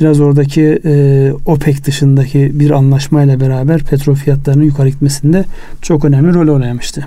[0.00, 5.44] biraz oradaki e, OPEC dışındaki bir anlaşmayla beraber petrol fiyatlarının yukarı gitmesinde
[5.82, 7.06] çok önemli rol oynamıştı.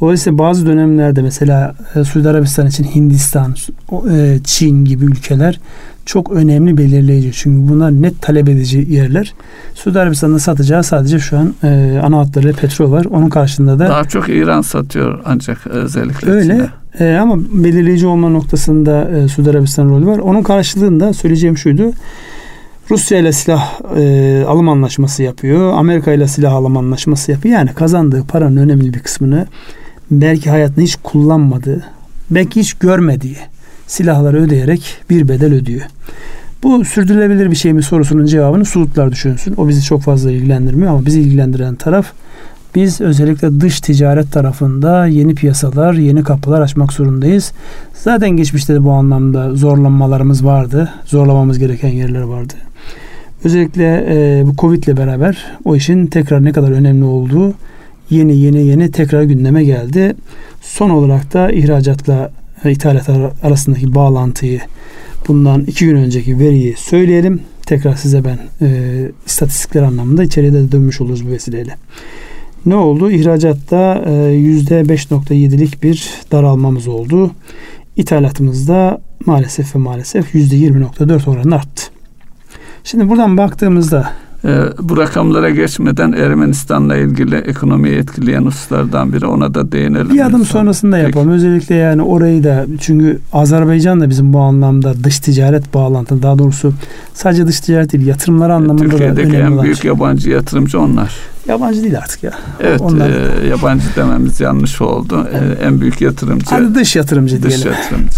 [0.00, 3.54] Dolayısıyla bazı dönemlerde mesela e, Suudi Arabistan için Hindistan,
[4.10, 5.60] e, Çin gibi ülkeler
[6.06, 7.32] çok önemli belirleyici.
[7.32, 9.34] Çünkü bunlar net talep edici yerler.
[9.74, 13.04] Suudi Arabistan'da satacağı sadece şu an e, ana hatları petrol var.
[13.04, 16.66] Onun karşılığında da Daha çok İran satıyor ancak özellikle Öyle.
[17.00, 20.18] E, ama belirleyici olma noktasında e, Suudi Arabistan rolü var.
[20.18, 21.92] Onun karşılığında söyleyeceğim şuydu.
[22.90, 25.72] Rusya ile silah e, alım anlaşması yapıyor.
[25.72, 27.54] Amerika ile silah alım anlaşması yapıyor.
[27.54, 29.46] Yani kazandığı paranın önemli bir kısmını
[30.10, 31.84] belki hayatında hiç kullanmadığı,
[32.30, 33.36] belki hiç görmediği
[33.86, 35.82] silahları ödeyerek bir bedel ödüyor.
[36.62, 39.54] Bu sürdürülebilir bir şey mi sorusunun cevabını Suudlar düşünsün.
[39.56, 42.06] O bizi çok fazla ilgilendirmiyor ama bizi ilgilendiren taraf
[42.74, 47.52] biz özellikle dış ticaret tarafında yeni piyasalar, yeni kapılar açmak zorundayız.
[47.94, 50.92] Zaten geçmişte de bu anlamda zorlanmalarımız vardı.
[51.04, 52.54] Zorlamamız gereken yerler vardı.
[53.44, 57.54] Özellikle e, bu Covid ile beraber o işin tekrar ne kadar önemli olduğu
[58.10, 60.14] yeni yeni yeni tekrar gündeme geldi.
[60.62, 62.30] Son olarak da ihracatla
[62.64, 64.60] e, ithalat ar- arasındaki bağlantıyı
[65.28, 67.40] bundan iki gün önceki veriyi söyleyelim.
[67.66, 68.68] Tekrar size ben e,
[69.26, 71.76] istatistikler anlamında içeriye de dönmüş oluruz bu vesileyle.
[72.66, 73.10] Ne oldu?
[73.10, 77.30] İhracatta e, %5.7'lik bir daralmamız oldu.
[77.96, 81.93] İthalatımızda maalesef ve maalesef %20.4 oranı arttı.
[82.84, 84.10] Şimdi buradan baktığımızda
[84.46, 90.10] Ee, bu rakamlara geçmeden Ermenistan'la ilgili ekonomiyi etkileyen hususlardan biri ona da değinelim.
[90.10, 91.06] bir adım Son- sonrasında Peki.
[91.06, 91.30] yapalım.
[91.30, 96.72] Özellikle yani orayı da çünkü Azerbaycan da bizim bu anlamda dış ticaret bağlantılı daha doğrusu
[97.14, 99.88] sadece dış ticaret değil yatırımlar anlamında da Türkiye'deki önemli en olan büyük şey.
[99.88, 101.16] yabancı yatırımcı onlar.
[101.48, 102.32] Yabancı değil artık ya.
[102.60, 103.10] Evet, Onlar-
[103.42, 105.28] e, yabancı dememiz yanlış oldu.
[105.32, 107.72] E, en büyük yatırımcı Hadi dış yatırımcı dış diyelim.
[107.80, 108.16] yatırımcı.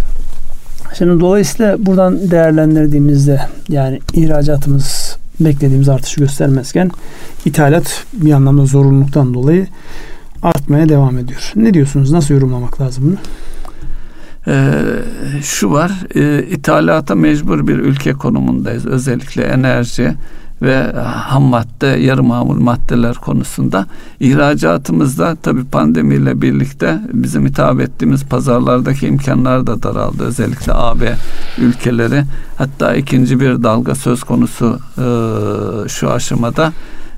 [0.99, 6.91] Şimdi dolayısıyla buradan değerlendirdiğimizde yani ihracatımız beklediğimiz artışı göstermezken
[7.45, 9.67] ithalat bir anlamda zorunluluktan dolayı
[10.43, 11.53] artmaya devam ediyor.
[11.57, 12.13] Ne diyorsunuz?
[12.13, 13.17] Nasıl yorumlamak lazım bunu?
[14.49, 14.73] Ee,
[15.43, 18.87] şu var, e, ithalata mecbur bir ülke konumundayız.
[18.87, 20.15] Özellikle enerji
[20.63, 23.87] ve ham madde, yarı mamul maddeler konusunda.
[24.21, 30.25] İhracatımızda tabii pandemiyle birlikte bizim hitap ettiğimiz pazarlardaki imkanlar da daraldı.
[30.25, 31.15] Özellikle AB
[31.59, 32.23] ülkeleri.
[32.59, 36.73] Hatta ikinci bir dalga söz konusu e, şu aşamada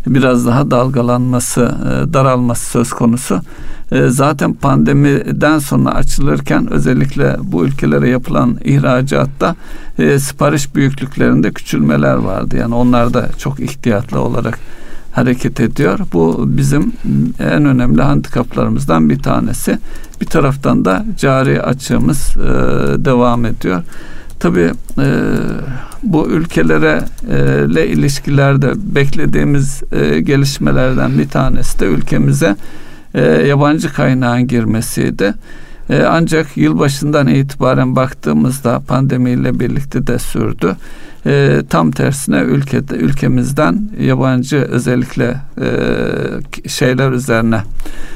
[0.07, 3.41] biraz daha dalgalanması, e, daralması söz konusu.
[3.93, 9.57] E, Zaten pandemiden sonra açılırken özellikle bu ülkelere yapılan ihracatta
[9.99, 12.57] e, sipariş büyüklüklerinde küçülmeler vardı.
[12.57, 14.59] Yani onlar da çok ihtiyatlı olarak
[15.13, 15.99] hareket ediyor.
[16.13, 16.93] Bu bizim
[17.41, 19.79] en önemli handikaplarımızdan bir tanesi.
[20.21, 22.35] Bir taraftan da cari açığımız
[23.05, 23.83] devam ediyor.
[24.41, 25.07] Tabii e,
[26.03, 32.57] bu ülkelere e, ile ilişkilerde beklediğimiz e, gelişmelerden bir tanesi de ülkemize
[33.15, 35.35] e, yabancı kaynağın girmesiydi.
[35.91, 40.77] E, ancak yılbaşından itibaren baktığımızda pandemiyle birlikte de sürdü.
[41.29, 45.69] E, tam tersine ülkede ülkemizden yabancı özellikle e,
[46.69, 47.63] şeyler üzerine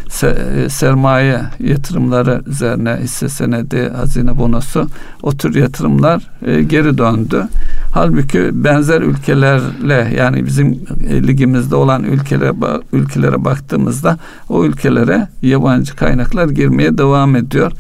[0.08, 4.88] se- e, sermaye yatırımları üzerine hisse senedi, hazine bonosu
[5.22, 7.48] o tür yatırımlar e, geri döndü.
[7.92, 12.52] Halbuki benzer ülkelerle yani bizim e, ligimizde olan ülkelere
[12.92, 17.72] ülkelere baktığımızda o ülkelere yabancı kaynaklar girmeye devam ediyor.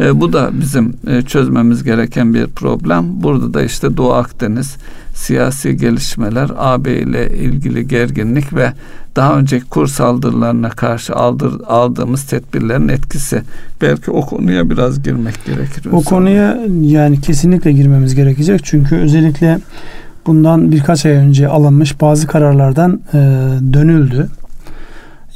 [0.00, 3.22] E, bu da bizim e, çözmemiz gereken bir problem.
[3.22, 4.76] Burada da işte Doğu Akdeniz,
[5.14, 8.72] siyasi gelişmeler, AB ile ilgili gerginlik ve
[9.16, 13.42] daha önceki kur saldırılarına karşı aldır, aldığımız tedbirlerin etkisi.
[13.82, 15.86] Belki o konuya biraz girmek gerekir.
[15.92, 18.60] O konuya yani kesinlikle girmemiz gerekecek.
[18.64, 19.58] Çünkü özellikle
[20.26, 23.18] bundan birkaç ay önce alınmış bazı kararlardan e,
[23.72, 24.28] dönüldü.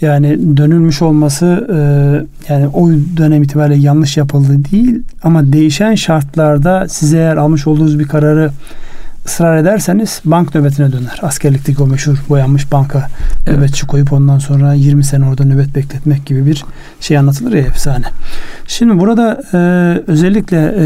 [0.01, 7.17] Yani dönülmüş olması e, yani o dönem itibariyle yanlış yapıldı değil ama değişen şartlarda size
[7.17, 8.51] eğer almış olduğunuz bir kararı
[9.27, 11.19] ısrar ederseniz bank nöbetine döner.
[11.23, 13.09] Askerlikteki o meşhur boyanmış banka
[13.47, 13.59] evet.
[13.59, 16.65] nöbetçi koyup ondan sonra 20 sene orada nöbet bekletmek gibi bir
[17.01, 18.05] şey anlatılır ya efsane.
[18.67, 19.59] Şimdi burada e,
[20.07, 20.85] özellikle e,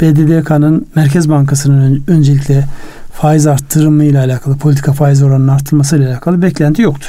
[0.00, 2.64] BDDK'nın Merkez Bankası'nın öncelikle
[3.12, 7.08] faiz arttırımı ile alakalı politika faiz oranının arttırması ile alakalı beklenti yoktu.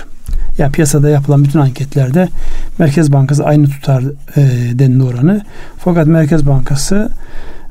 [0.57, 2.29] Ya yani piyasada yapılan bütün anketlerde
[2.79, 4.03] Merkez Bankası aynı tutar
[4.35, 4.41] e,
[4.79, 5.41] denli oranı.
[5.77, 7.09] Fakat Merkez Bankası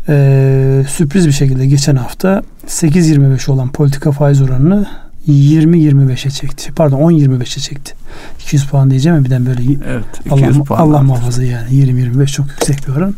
[0.09, 4.87] e, sürpriz bir şekilde geçen hafta 8.25 olan politika faiz oranını
[5.29, 6.72] 20-25'e çekti.
[6.72, 7.94] Pardon 10-25'e çekti.
[8.40, 12.92] 200 puan diyeceğim birden böyle evet, Allah, puan Allah muhafaza yani 20-25 çok yüksek bir
[12.92, 13.14] oran.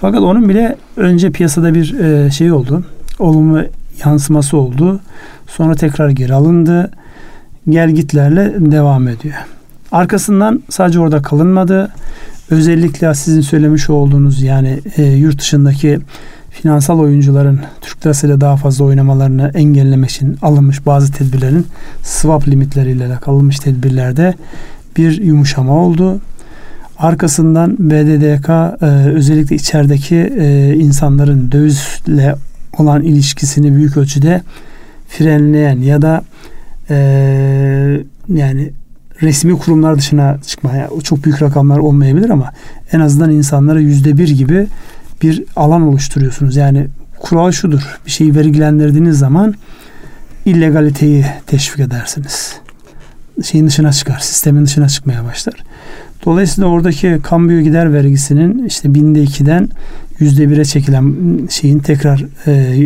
[0.00, 2.84] Fakat onun bile önce piyasada bir e, şey oldu.
[3.18, 3.64] Olumlu
[4.04, 5.00] yansıması oldu.
[5.46, 6.90] Sonra tekrar geri alındı.
[7.68, 9.34] Gel gitlerle devam ediyor.
[9.92, 11.92] Arkasından sadece orada kalınmadı.
[12.50, 15.98] Özellikle sizin söylemiş olduğunuz yani e, yurt dışındaki
[16.50, 21.66] finansal oyuncuların Türk lirasıyla daha fazla oynamalarını engellemek için alınmış bazı tedbirlerin
[22.02, 24.34] swap limitleriyle alınmış tedbirlerde
[24.96, 26.20] bir yumuşama oldu.
[26.98, 32.34] Arkasından BDDK e, özellikle içerideki e, insanların dövizle
[32.78, 34.42] olan ilişkisini büyük ölçüde
[35.08, 36.22] frenleyen ya da
[36.90, 36.96] e,
[38.28, 38.72] yani
[39.22, 42.52] resmi kurumlar dışına çıkmaya çok büyük rakamlar olmayabilir ama
[42.92, 44.66] en azından insanlara yüzde bir gibi
[45.22, 46.56] bir alan oluşturuyorsunuz.
[46.56, 46.86] Yani
[47.18, 47.98] kural şudur.
[48.06, 49.54] Bir şeyi vergilendirdiğiniz zaman
[50.44, 52.56] illegaliteyi teşvik edersiniz.
[53.44, 54.18] Şeyin dışına çıkar.
[54.18, 55.54] Sistemin dışına çıkmaya başlar.
[56.24, 59.68] Dolayısıyla oradaki kambiyo gider vergisinin işte binde ikiden
[60.18, 61.14] yüzde bire çekilen
[61.50, 62.76] şeyin tekrar e,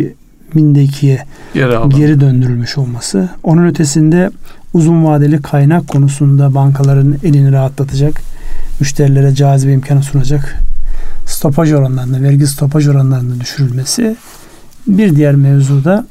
[0.55, 3.29] binde ikiye geri, geri döndürülmüş olması.
[3.43, 4.31] Onun ötesinde
[4.73, 8.21] uzun vadeli kaynak konusunda bankaların elini rahatlatacak,
[8.79, 10.57] müşterilere cazibe imkanı sunacak
[11.25, 14.15] stopaj oranlarında, vergi stopaj oranlarında düşürülmesi.
[14.87, 16.05] Bir diğer mevzuda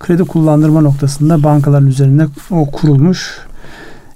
[0.00, 3.38] kredi kullandırma noktasında bankaların üzerinde o kurulmuş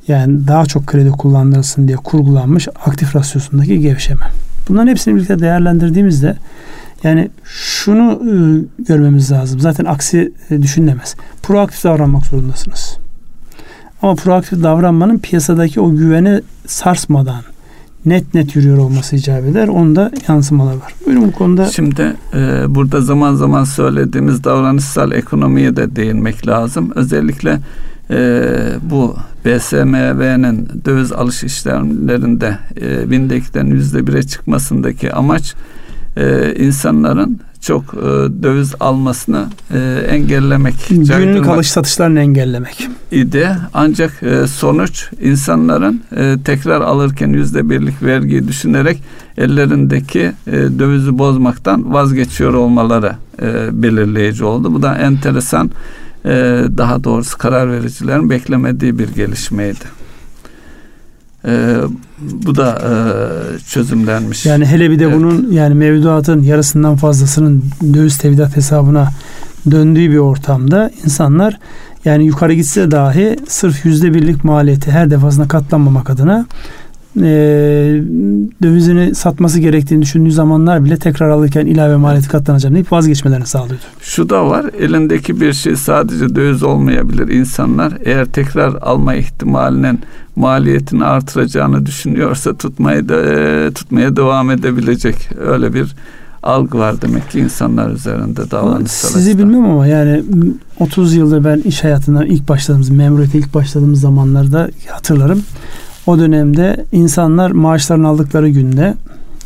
[0.09, 4.25] yani daha çok kredi kullandırılsın diye kurgulanmış aktif rasyosundaki gevşeme.
[4.69, 6.37] Bunların hepsini birlikte değerlendirdiğimizde
[7.05, 8.35] yani şunu e,
[8.83, 9.61] görmemiz lazım.
[9.61, 11.17] Zaten aksi e, düşünülemez.
[11.43, 12.99] Proaktif davranmak zorundasınız.
[14.03, 17.43] Ama proaktif davranmanın piyasadaki o güveni sarsmadan
[18.07, 19.69] net net yürüyor olması icap eder.
[19.69, 20.95] Onda yansımalar var.
[21.07, 21.67] Buyurun bu konuda.
[21.67, 26.93] Şimdi e, burada zaman zaman söylediğimiz davranışsal ekonomiye de değinmek lazım.
[26.95, 27.61] Özellikle
[28.11, 28.43] e,
[28.83, 35.55] bu BSMV'nin döviz alış işlemlerinde e, bindekten yüzde bire çıkmasındaki amaç
[36.17, 38.07] e, insanların çok e,
[38.43, 40.75] döviz almasını e, engellemek.
[40.89, 42.89] Günlük alış satışlarını engellemek.
[43.13, 43.49] idi.
[43.75, 49.03] Ancak e, sonuç insanların e, tekrar alırken yüzde birlik vergiyi düşünerek
[49.39, 54.75] ellerindeki e, dövizi bozmaktan vazgeçiyor olmaları e, belirleyici oldu.
[54.75, 55.71] Bu da enteresan
[56.25, 56.31] e,
[56.77, 60.03] daha doğrusu karar vericilerin beklemediği bir gelişmeydi.
[61.47, 61.77] E,
[62.21, 62.93] bu da e,
[63.59, 64.47] çözümlenmiş.
[64.47, 65.17] Yani hele bir de evet.
[65.17, 69.09] bunun yani mevduatın yarısından fazlasının döviz tevdiat hesabına
[69.71, 71.59] döndüğü bir ortamda insanlar
[72.05, 76.47] yani yukarı gitse dahi sırf yüzde birlik maliyeti her defasında katlanmamak adına
[77.17, 77.23] e,
[78.63, 83.85] dövizini satması gerektiğini düşündüğü zamanlar bile tekrar alırken ilave maliyeti katlanacağını deyip vazgeçmelerini sağlıyordu.
[84.01, 90.01] Şu da var elindeki bir şey sadece döviz olmayabilir insanlar eğer tekrar alma ihtimalinin
[90.37, 95.95] maliyetini artıracağını düşünüyorsa tutmaya da, e, tutmaya devam edebilecek öyle bir
[96.43, 100.23] algı var demek ki insanlar üzerinde davranışsal Sizi bilmem ama yani
[100.81, 105.43] 30 yıldır ben iş hayatına ilk başladığımız, memuriyete ilk başladığımız zamanlarda hatırlarım.
[106.07, 108.95] O dönemde insanlar maaşlarını aldıkları günde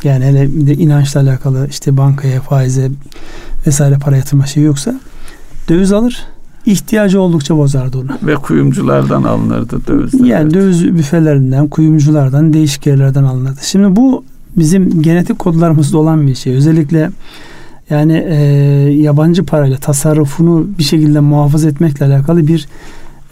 [0.03, 2.91] yani hele bir de inançla alakalı işte bankaya, faize
[3.67, 4.99] vesaire para yatırma şey yoksa
[5.69, 6.27] döviz alır
[6.67, 8.07] ihtiyacı oldukça bozardı onu.
[8.23, 10.25] Ve kuyumculardan alınırdı dövizler.
[10.25, 10.53] Yani evet.
[10.53, 13.59] döviz büfelerinden, kuyumculardan, değişik yerlerden alınırdı.
[13.61, 14.23] Şimdi bu
[14.57, 16.53] bizim genetik kodlarımızda olan bir şey.
[16.53, 17.09] Özellikle
[17.89, 18.35] yani e,
[18.91, 22.67] yabancı parayla tasarrufunu bir şekilde muhafaza etmekle alakalı bir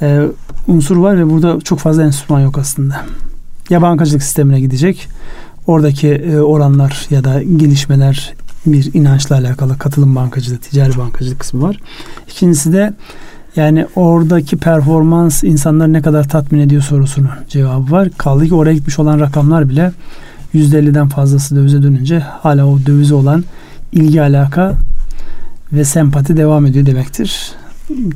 [0.01, 0.21] e,
[0.67, 3.05] unsur var ve burada çok fazla enstrüman yok aslında.
[3.69, 5.07] Ya bankacılık sistemine gidecek,
[5.67, 8.33] oradaki e, oranlar ya da gelişmeler
[8.65, 11.79] bir inançla alakalı katılım bankacılığı, ticari bankacılık kısmı var.
[12.29, 12.93] İkincisi de
[13.55, 18.09] yani oradaki performans insanları ne kadar tatmin ediyor sorusunun cevabı var.
[18.17, 19.91] Kaldı ki oraya gitmiş olan rakamlar bile
[20.53, 23.43] %50'den fazlası dövize dönünce hala o dövize olan
[23.91, 24.73] ilgi alaka
[25.73, 27.51] ve sempati devam ediyor demektir.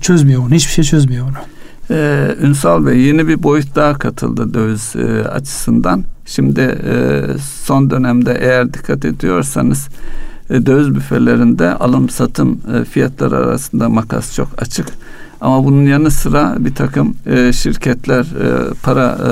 [0.01, 0.53] Çözmüyor onu.
[0.53, 1.37] Hiçbir şey çözmüyor onu.
[1.91, 6.03] Ee, Ünsal Bey yeni bir boyut daha katıldı döviz e, açısından.
[6.25, 7.21] Şimdi e,
[7.63, 9.87] son dönemde eğer dikkat ediyorsanız
[10.49, 14.87] e, döviz büfelerinde alım satım e, fiyatları arasında makas çok açık.
[15.41, 19.31] Ama bunun yanı sıra bir takım e, şirketler e, para e,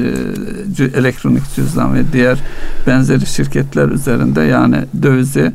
[0.00, 2.38] e, elektronik cüzdan ve diğer
[2.86, 5.52] benzeri şirketler üzerinde yani dövizi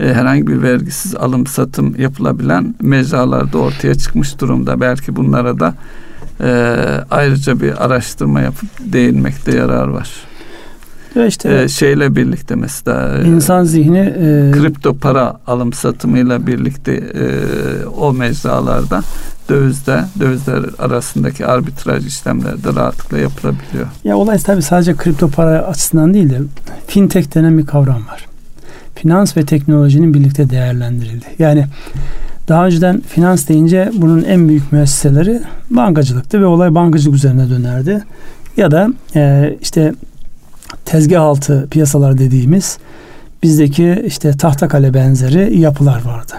[0.00, 4.80] e, herhangi bir vergisiz alım satım yapılabilen mecralarda ortaya çıkmış durumda.
[4.80, 5.74] Belki bunlara da
[6.40, 6.48] e,
[7.10, 10.10] ayrıca bir araştırma yapıp değinmekte yarar var.
[11.14, 16.92] Ya işte e, şeyle birlikte mesela e, insan zihni e, kripto para alım satımıyla birlikte
[16.92, 17.24] e,
[17.86, 19.02] o mecralarda
[19.48, 23.86] dövizde dövizler arasındaki arbitraj işlemleri de rahatlıkla yapılabiliyor.
[24.04, 26.40] Ya olay tabii sadece kripto para açısından değil de
[26.86, 28.33] fintech denen bir kavram var
[28.94, 31.24] finans ve teknolojinin birlikte değerlendirildi.
[31.38, 31.66] Yani
[32.48, 38.04] daha önceden finans deyince bunun en büyük müesseseleri bankacılıktı ve olay bankacılık üzerine dönerdi.
[38.56, 39.94] Ya da e, işte
[40.84, 42.78] tezgah altı piyasalar dediğimiz
[43.42, 46.32] bizdeki işte tahta kale benzeri yapılar vardı.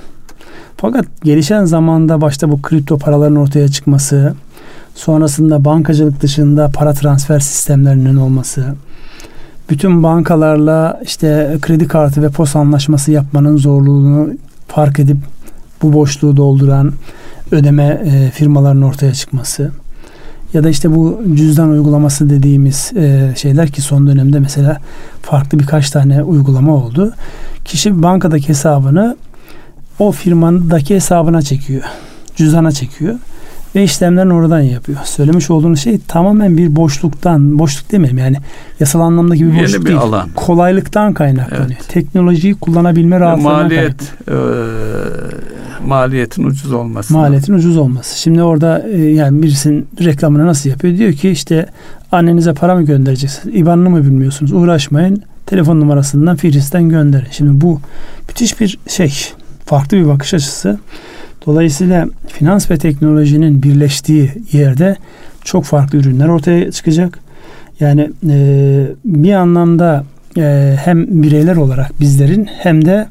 [0.77, 4.33] Fakat gelişen zamanda başta bu kripto paraların ortaya çıkması,
[4.95, 8.75] sonrasında bankacılık dışında para transfer sistemlerinin olması,
[9.69, 14.29] bütün bankalarla işte kredi kartı ve pos anlaşması yapmanın zorluğunu
[14.67, 15.17] fark edip
[15.81, 16.93] bu boşluğu dolduran
[17.51, 19.71] ödeme e, firmaların ortaya çıkması
[20.53, 24.77] ya da işte bu cüzdan uygulaması dediğimiz e, şeyler ki son dönemde mesela
[25.21, 27.13] farklı birkaç tane uygulama oldu.
[27.65, 29.17] Kişi bankadaki hesabını
[29.99, 31.83] o firmandaki hesabına çekiyor.
[32.35, 33.15] Cüzdana çekiyor
[33.75, 34.99] ve işlemlerini oradan yapıyor.
[35.03, 38.37] Söylemiş olduğunuz şey tamamen bir boşluktan, boşluk demeyelim yani
[38.79, 39.99] yasal anlamdaki bir Yeni boşluk bir değil.
[39.99, 40.29] alan.
[40.35, 41.65] Kolaylıktan kaynaklanıyor.
[41.67, 41.89] Evet.
[41.89, 44.35] Teknolojiyi kullanabilme rahatlığından Maliyet, e,
[45.87, 47.13] maliyetin ucuz olması.
[47.13, 48.19] Maliyetin ucuz olması.
[48.19, 50.97] Şimdi orada e, yani birisinin reklamını nasıl yapıyor?
[50.97, 51.65] Diyor ki işte
[52.11, 53.55] annenize para mı göndereceksiniz?
[53.55, 54.51] İbanını mı bilmiyorsunuz?
[54.53, 55.23] Uğraşmayın.
[55.45, 57.27] Telefon numarasından Firis'ten gönderin.
[57.31, 57.79] Şimdi bu
[58.27, 59.13] müthiş bir şey.
[59.65, 60.79] Farklı bir bakış açısı.
[61.45, 64.95] Dolayısıyla finans ve teknolojinin birleştiği yerde
[65.43, 67.19] çok farklı ürünler ortaya çıkacak.
[67.79, 70.03] Yani e, bir anlamda
[70.37, 73.07] e, hem bireyler olarak bizlerin hem de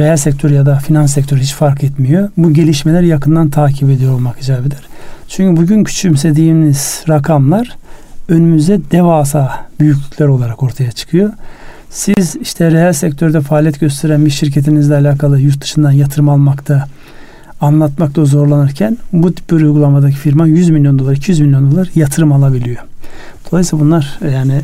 [0.00, 2.30] reel sektör ya da finans sektörü hiç fark etmiyor.
[2.36, 4.80] Bu gelişmeleri yakından takip ediyor olmak icap eder.
[5.28, 7.76] Çünkü bugün küçümsediğimiz rakamlar
[8.28, 11.32] önümüze devasa büyüklükler olarak ortaya çıkıyor.
[11.90, 16.86] Siz işte reel sektörde faaliyet gösteren bir şirketinizle alakalı yurt dışından yatırım almakta
[17.62, 22.78] anlatmakta zorlanırken bu tip bir uygulamadaki firma 100 milyon dolar, 200 milyon dolar yatırım alabiliyor.
[23.50, 24.62] Dolayısıyla bunlar yani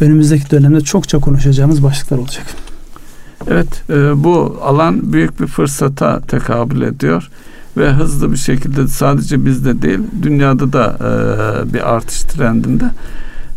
[0.00, 2.46] önümüzdeki dönemde çokça konuşacağımız başlıklar olacak.
[3.48, 7.30] Evet, e, bu alan büyük bir fırsata tekabül ediyor
[7.76, 12.84] ve hızlı bir şekilde sadece bizde değil, dünyada da e, bir artış trendinde.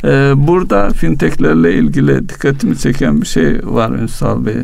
[0.04, 4.56] E, burada fintechlerle ilgili dikkatimi çeken bir şey var Ünsal Bey.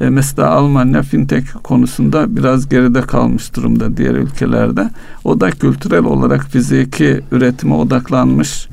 [0.00, 4.90] E, mesela Almanya fintech konusunda biraz geride kalmış durumda diğer ülkelerde.
[5.24, 8.68] O da kültürel olarak fiziki üretime odaklanmış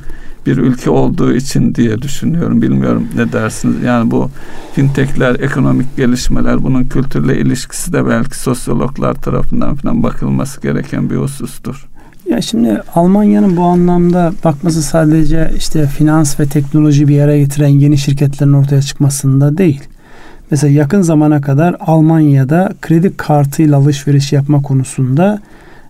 [0.45, 2.61] bir ülke olduğu için diye düşünüyorum.
[2.61, 3.83] Bilmiyorum ne dersiniz?
[3.83, 4.29] Yani bu
[4.73, 11.87] fintechler, ekonomik gelişmeler, bunun kültürle ilişkisi de belki sosyologlar tarafından falan bakılması gereken bir husustur.
[12.29, 17.97] Ya şimdi Almanya'nın bu anlamda bakması sadece işte finans ve teknoloji bir yere getiren yeni
[17.97, 19.81] şirketlerin ortaya çıkmasında değil.
[20.51, 25.41] Mesela yakın zamana kadar Almanya'da kredi kartıyla alışveriş yapma konusunda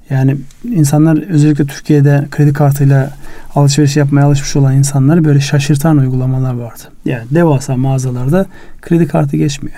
[0.10, 3.12] yani insanlar özellikle Türkiye'de kredi kartıyla
[3.56, 6.84] alışveriş yapmaya alışmış olan insanları böyle şaşırtan uygulamalar vardı.
[7.06, 8.46] Yani devasa mağazalarda
[8.82, 9.78] kredi kartı geçmiyor.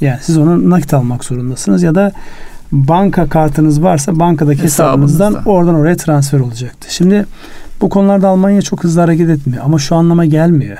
[0.00, 2.12] Yani siz onu nakit almak zorundasınız ya da
[2.72, 6.94] banka kartınız varsa bankadaki hesabınızdan oradan oraya transfer olacaktı.
[6.94, 7.26] Şimdi
[7.80, 10.76] bu konularda Almanya çok hızlı hareket etmiyor ama şu anlama gelmiyor.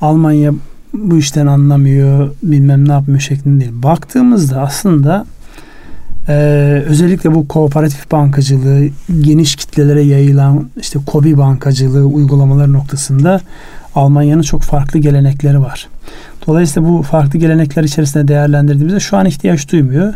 [0.00, 0.52] Almanya
[0.94, 3.72] bu işten anlamıyor, bilmem ne yapmıyor şeklinde değil.
[3.82, 5.26] Baktığımızda aslında
[6.28, 6.34] e,
[6.86, 8.88] özellikle bu kooperatif bankacılığı,
[9.20, 13.40] geniş kitlelere yayılan işte kobi bankacılığı uygulamaları noktasında
[13.94, 15.88] Almanya'nın çok farklı gelenekleri var.
[16.46, 20.14] Dolayısıyla bu farklı gelenekler içerisinde değerlendirdiğimizde şu an ihtiyaç duymuyor.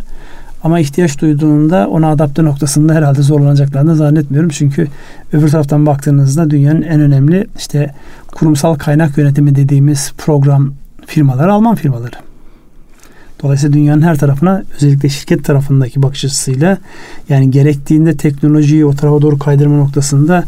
[0.64, 4.50] Ama ihtiyaç duyduğunda ona adapte noktasında herhalde zorlanacaklarını zannetmiyorum.
[4.50, 4.88] Çünkü
[5.32, 7.94] öbür taraftan baktığınızda dünyanın en önemli işte
[8.34, 10.72] kurumsal kaynak yönetimi dediğimiz program
[11.06, 12.16] firmalar Alman firmaları.
[13.42, 16.78] Dolayısıyla dünyanın her tarafına özellikle şirket tarafındaki bakış açısıyla
[17.28, 20.44] yani gerektiğinde teknolojiyi o tarafa doğru kaydırma noktasında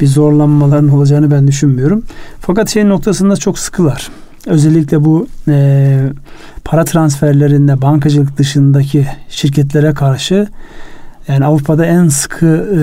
[0.00, 2.02] bir zorlanmaların olacağını ben düşünmüyorum.
[2.40, 4.10] Fakat şey noktasında çok sıkılar.
[4.46, 6.00] Özellikle bu e,
[6.64, 10.48] para transferlerinde bankacılık dışındaki şirketlere karşı
[11.28, 12.80] yani Avrupa'da en sıkı e,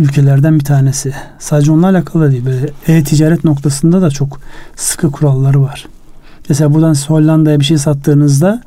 [0.00, 1.12] ülkelerden bir tanesi.
[1.38, 2.44] Sadece onunla alakalı değil.
[2.44, 4.40] Böyle e-ticaret noktasında da çok
[4.76, 5.86] sıkı kuralları var.
[6.48, 8.62] Mesela buradan Hollanda'ya bir şey sattığınızda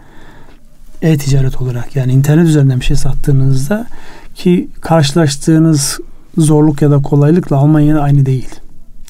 [1.02, 3.88] e-ticaret olarak yani internet üzerinden bir şey sattığınızda
[4.36, 6.00] ki karşılaştığınız
[6.38, 8.50] zorluk ya da kolaylıkla Almanya'da aynı değil.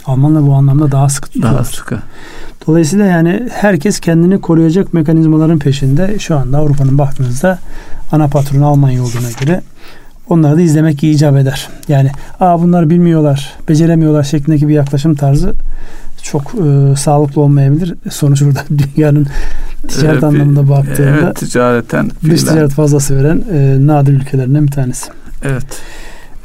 [0.08, 1.54] Almanlar bu anlamda daha sıkı tutuyorlar.
[1.56, 1.98] Daha sıkı.
[2.68, 6.20] Dolayısıyla yani herkes kendini koruyacak mekanizmaların peşinde.
[6.20, 7.60] Şu anda Avrupa'nın baktığınızda
[8.12, 9.62] ana patronu Almanya olduğuna göre
[10.30, 11.70] onları da izlemek icap eder.
[11.88, 15.54] Yani aa bunlar bilmiyorlar, beceremiyorlar şeklindeki bir yaklaşım tarzı
[16.24, 17.94] çok e, sağlıklı olmayabilir.
[18.12, 18.60] Sonuç burada
[18.96, 19.28] dünyanın
[19.88, 22.12] ticaret Ee, anlamında baktığında Evet ticareten.
[22.24, 25.12] dış ticaret fazlası veren e, nadir ülkelerinden bir tanesi.
[25.44, 25.66] Evet.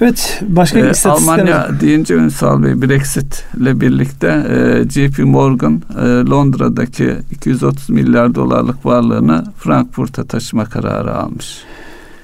[0.01, 7.15] Evet, başka Ee, Almanya deyince Ünsal Bey Brexit ile birlikte e, JP Morgan e, Londra'daki
[7.31, 11.59] 230 milyar dolarlık varlığını Frankfurt'a taşıma kararı almış.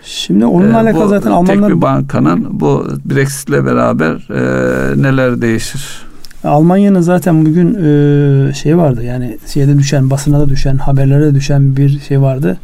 [0.03, 5.03] Şimdi onunla Ee, alakalı bu zaten tek Almanlar bir bankanın bu Brexit ile beraber e,
[5.03, 6.07] neler değişir?
[6.45, 12.01] Almanya'nın zaten bugün e, şey vardı yani şeyde düşen basına da düşen haberlere düşen bir
[12.01, 12.59] şey vardı.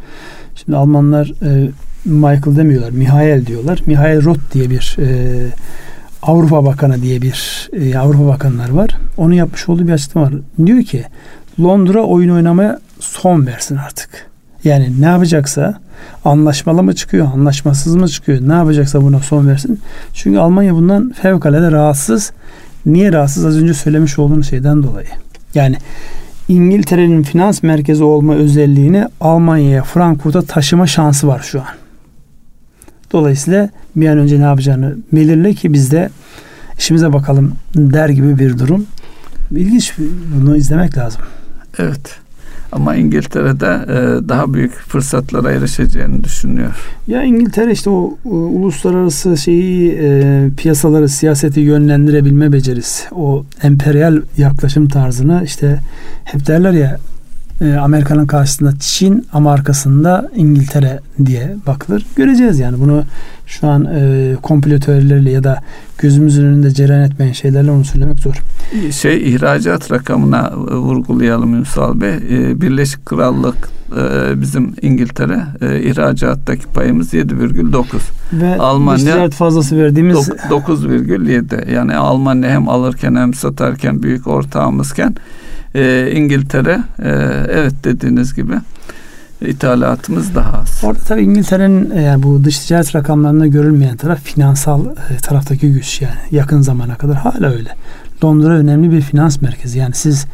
[0.54, 1.70] Şimdi Almanlar e,
[2.04, 3.82] Michael demiyorlar, Mihail diyorlar.
[3.86, 5.46] Mihail Roth diye bir e,
[6.22, 8.90] Avrupa Bakanı diye bir e, Avrupa Bakanlar var.
[9.16, 10.34] Onun yapmış olduğu bir açıklama var.
[10.66, 11.04] Diyor ki
[11.60, 14.10] Londra oyun oynamaya son versin artık.
[14.64, 15.80] Yani ne yapacaksa
[16.24, 19.80] anlaşmalı mı çıkıyor, anlaşmasız mı çıkıyor, ne yapacaksa buna son versin.
[20.14, 22.32] Çünkü Almanya bundan fevkalade rahatsız.
[22.86, 23.44] Niye rahatsız?
[23.44, 25.08] Az önce söylemiş olduğunuz şeyden dolayı.
[25.54, 25.76] Yani
[26.48, 31.81] İngiltere'nin finans merkezi olma özelliğini Almanya'ya, Frankfurt'a taşıma şansı var şu an.
[33.12, 36.10] Dolayısıyla bir an önce ne yapacağını belirle ki biz de
[36.78, 38.86] işimize bakalım der gibi bir durum.
[39.50, 39.94] İlginç
[40.34, 41.22] bunu izlemek lazım.
[41.78, 42.22] Evet.
[42.72, 46.70] Ama İngiltere'de e, daha büyük fırsatlara erişeceğini düşünüyor.
[47.06, 53.14] Ya İngiltere işte o, o uluslararası şeyi e, piyasaları siyaseti yönlendirebilme becerisi.
[53.14, 55.78] O emperyal yaklaşım tarzını işte
[56.24, 56.98] hep derler ya
[57.62, 62.06] e, Amerika'nın karşısında Çin ama arkasında İngiltere diye bakılır.
[62.16, 63.04] Göreceğiz yani bunu
[63.46, 65.60] şu an e, komplo teorileriyle ya da
[65.98, 68.34] gözümüzün önünde cereyan etmeyen şeylerle onu söylemek zor.
[68.92, 72.14] Şey ihracat rakamına e, vurgulayalım Ünsal Bey.
[72.14, 77.84] E, Birleşik Krallık e, bizim İngiltere e, ihracattaki payımız 7,9.
[78.32, 85.14] Ve Almanya- fazlası verdiğimiz Dok- 9,7 yani Almanya hem alırken hem satarken büyük ortağımızken
[85.74, 87.08] e, İngiltere e,
[87.48, 88.54] evet dediğiniz gibi
[89.40, 90.80] ithalatımız daha az.
[90.84, 96.00] Orada tabii İngiltere'nin e, yani bu dış ticaret rakamlarında görülmeyen taraf finansal e, taraftaki güç
[96.00, 97.70] yani yakın zamana kadar hala öyle.
[98.24, 99.78] Londra önemli bir finans merkezi.
[99.78, 100.26] Yani siz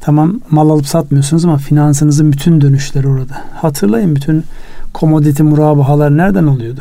[0.00, 3.44] tamam mal alıp satmıyorsunuz ama finansınızın bütün dönüşleri orada.
[3.54, 4.44] Hatırlayın bütün
[4.92, 6.80] komoditi murabahalar nereden oluyordu?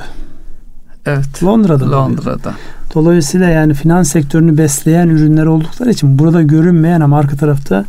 [1.05, 1.43] Evet.
[1.43, 1.85] Londra'da.
[1.85, 2.53] oluyordu.
[2.93, 7.85] Dolayısıyla yani finans sektörünü besleyen ürünler oldukları için burada görünmeyen ama arka tarafta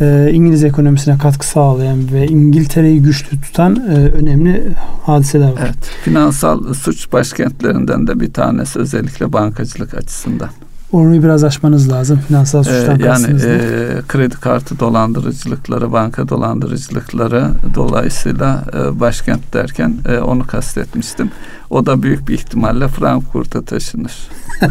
[0.00, 4.72] e, İngiliz ekonomisine katkı sağlayan ve İngiltere'yi güçlü tutan e, önemli
[5.02, 5.60] hadiseler var.
[5.64, 5.90] Evet.
[6.04, 10.48] Finansal suç başkentlerinden de bir tanesi özellikle bankacılık açısından.
[10.92, 12.20] Onu biraz aşmanız lazım.
[12.28, 13.52] Finansal Ee, suçtan yani kastınız ne?
[13.52, 21.30] e, kredi kartı dolandırıcılıkları, banka dolandırıcılıkları dolayısıyla e, başkent derken e, onu kastetmiştim.
[21.70, 24.12] O da büyük bir ihtimalle Frankfurt'a taşınır.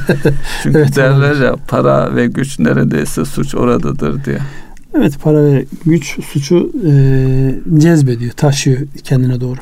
[0.64, 4.38] Çünkü Evet, derler ya para ve güç neredeyse suç oradadır diye.
[4.98, 6.92] Evet para ve güç suçu e,
[7.80, 9.60] cezbediyor, taşıyor kendine doğru.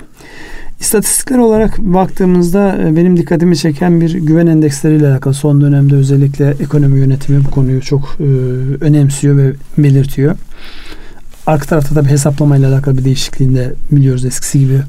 [0.80, 7.00] İstatistikler olarak baktığımızda e, benim dikkatimi çeken bir güven endeksleriyle alakalı son dönemde özellikle ekonomi
[7.00, 8.24] yönetimi bu konuyu çok e,
[8.86, 10.36] önemsiyor ve belirtiyor.
[11.46, 14.82] Arka tarafta tabii hesaplamayla alakalı bir değişikliğinde biliyoruz eskisi gibi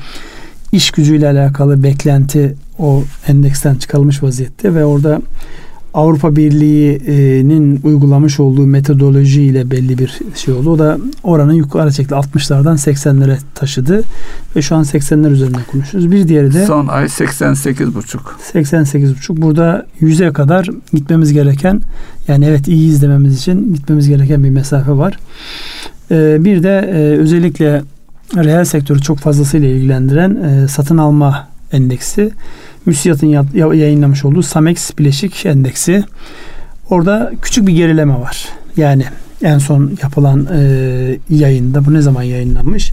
[0.73, 5.23] iş gücüyle alakalı beklenti o endeksten çıkarılmış vaziyette ve orada
[5.99, 10.71] Avrupa Birliği'nin uygulamış olduğu metodoloji ile belli bir şey oldu.
[10.71, 12.15] O da oranı yukarı çekti.
[12.15, 14.03] 60'lardan 80'lere taşıdı
[14.57, 16.11] ve şu an 80'ler üzerinde konuşuyoruz.
[16.11, 18.19] Bir diğeri de Son ay 88,5.
[18.53, 19.43] 88,5.
[19.43, 21.83] Burada 100'e kadar gitmemiz gereken
[22.29, 25.19] yani evet iyi izlememiz için gitmemiz gereken bir mesafe var.
[26.11, 27.83] Ee, bir de e, özellikle
[28.37, 32.31] reel sektörü çok fazlasıyla ilgilendiren e, satın alma endeksi.
[32.89, 36.05] MÜSİAD'ın ya- ya- yayınlamış olduğu Samex Bileşik Endeksi.
[36.91, 38.49] Orada küçük bir gerileme var.
[38.77, 39.05] Yani
[39.43, 40.59] En son yapılan e,
[41.31, 42.93] yayında bu ne zaman yayınlanmış?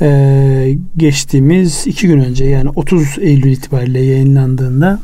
[0.00, 4.98] E, geçtiğimiz iki gün önce yani 30 Eylül itibariyle yayınlandığında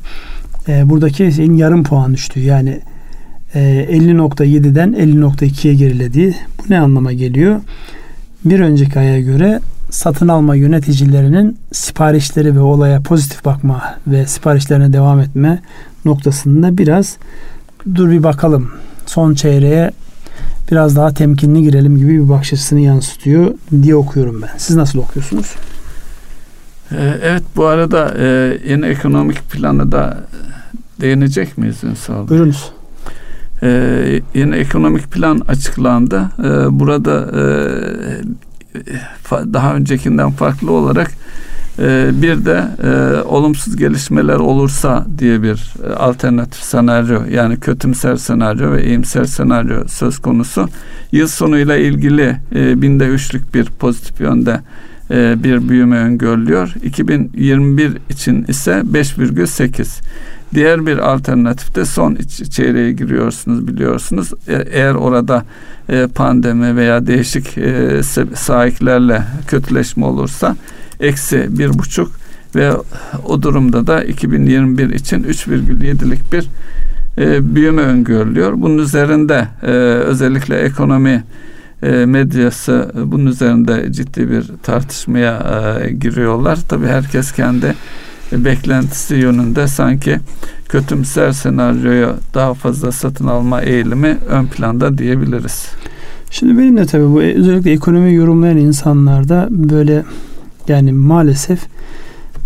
[0.68, 2.40] e, buradaki şeyin yarım puan düştü.
[2.40, 2.80] Yani
[3.54, 6.34] e, 50.7'den 50.2'ye gerilediği.
[6.58, 7.60] Bu ne anlama geliyor?
[8.44, 9.60] Bir önceki aya göre
[9.90, 15.62] satın alma yöneticilerinin siparişleri ve olaya pozitif bakma ve siparişlerine devam etme
[16.04, 17.16] noktasında biraz
[17.94, 18.70] dur bir bakalım
[19.06, 19.90] son çeyreğe
[20.70, 24.50] biraz daha temkinli girelim gibi bir bakış açısını yansıtıyor diye okuyorum ben.
[24.58, 25.54] Siz nasıl okuyorsunuz?
[26.92, 30.18] Ee, evet bu arada e, yeni ekonomik planı da
[31.00, 32.28] değinecek miyiz Ünsal?
[32.28, 32.72] Buyurunuz.
[33.62, 36.30] Ee, yeni ekonomik plan açıklandı.
[36.38, 37.42] Ee, burada e,
[39.30, 41.10] daha öncekinden farklı olarak
[41.78, 48.72] e, bir de e, olumsuz gelişmeler olursa diye bir e, alternatif senaryo yani kötümser senaryo
[48.72, 50.68] ve iyimser senaryo söz konusu.
[51.12, 54.60] Yıl sonuyla ilgili e, binde üçlük bir pozitif yönde
[55.10, 56.74] e, bir büyüme öngörülüyor.
[56.82, 60.00] 2021 için ise 5,8.
[60.54, 62.18] Diğer bir alternatif de son
[62.50, 64.32] çeyreğe giriyorsunuz biliyorsunuz.
[64.48, 65.44] E, eğer orada
[65.88, 67.56] e, pandemi veya değişik
[68.34, 70.56] sahiplerle kötüleşme olursa
[71.00, 72.12] eksi bir buçuk
[72.54, 72.72] ve
[73.24, 76.48] o durumda da 2021 için 3,7'lik bir
[77.54, 78.52] büyüme öngörülüyor.
[78.56, 79.48] Bunun üzerinde
[80.06, 81.24] özellikle ekonomi
[81.88, 85.38] medyası bunun üzerinde ciddi bir tartışmaya
[85.84, 86.58] e, giriyorlar.
[86.68, 87.74] Tabii herkes kendi
[88.32, 90.18] beklentisi yönünde sanki
[90.68, 95.66] kötümser senaryoya daha fazla satın alma eğilimi ön planda diyebiliriz.
[96.30, 100.04] Şimdi benim de tabii bu özellikle ekonomi yorumlayan insanlarda böyle
[100.68, 101.60] yani maalesef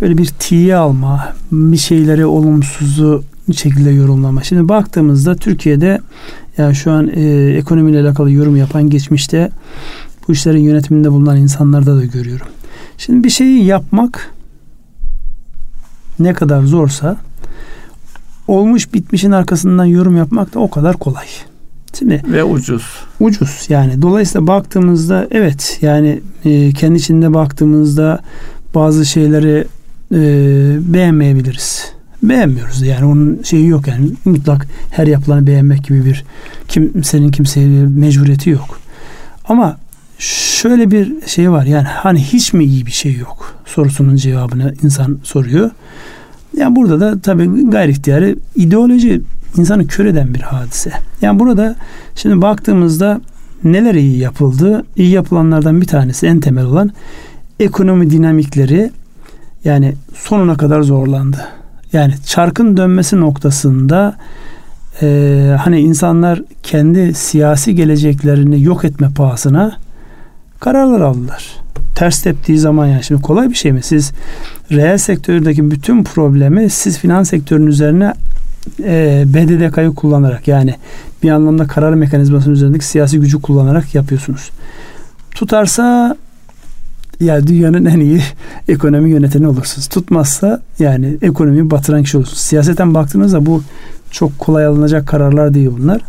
[0.00, 4.42] böyle bir tiye alma, bir şeyleri olumsuzu şekilde yorumlama.
[4.42, 6.00] Şimdi baktığımızda Türkiye'de
[6.58, 9.50] yani şu an e, ekonomiyle alakalı yorum yapan geçmişte
[10.28, 12.46] bu işlerin yönetiminde bulunan insanlarda da görüyorum.
[12.98, 14.34] Şimdi bir şeyi yapmak
[16.18, 17.16] ne kadar zorsa
[18.48, 21.26] olmuş bitmişin arkasından yorum yapmak da o kadar kolay.
[21.98, 22.84] Şimdi ve ucuz.
[23.20, 24.02] Ucuz yani.
[24.02, 28.20] Dolayısıyla baktığımızda evet yani e, kendi içinde baktığımızda
[28.74, 29.66] bazı şeyleri
[30.12, 30.18] e,
[30.92, 31.93] beğenmeyebiliriz.
[32.28, 36.24] Beğenmiyoruz yani onun şeyi yok yani mutlak her yapılanı beğenmek gibi bir
[36.68, 38.78] kimsenin kimseye mecburiyeti yok.
[39.48, 39.76] Ama
[40.18, 45.18] şöyle bir şey var yani hani hiç mi iyi bir şey yok sorusunun cevabını insan
[45.22, 45.70] soruyor.
[46.56, 49.20] Yani burada da tabii gayri ihtiyarı ideoloji
[49.56, 50.92] insanı kör eden bir hadise.
[51.22, 51.76] Yani burada
[52.14, 53.20] şimdi baktığımızda
[53.64, 54.84] neler iyi yapıldı?
[54.96, 56.90] İyi yapılanlardan bir tanesi en temel olan
[57.60, 58.90] ekonomi dinamikleri
[59.64, 61.48] yani sonuna kadar zorlandı.
[61.94, 64.16] Yani çarkın dönmesi noktasında
[65.02, 69.76] e, hani insanlar kendi siyasi geleceklerini yok etme pahasına
[70.60, 71.56] kararlar aldılar.
[71.94, 73.82] Ters teptiği zaman yani şimdi kolay bir şey mi?
[73.82, 74.12] Siz
[74.70, 78.14] reel sektördeki bütün problemi siz finans sektörünün üzerine
[78.84, 80.74] e, BDDK'yı kullanarak yani
[81.22, 84.50] bir anlamda karar mekanizmasının üzerindeki siyasi gücü kullanarak yapıyorsunuz.
[85.30, 86.16] Tutarsa
[87.20, 88.22] ya dünyanın en iyi
[88.68, 89.86] ekonomi yöneteni olursunuz.
[89.88, 92.38] Tutmazsa yani ekonomiyi batıran kişi olursunuz.
[92.38, 93.62] Siyaseten baktığınızda bu
[94.10, 96.00] çok kolay alınacak kararlar değil bunlar.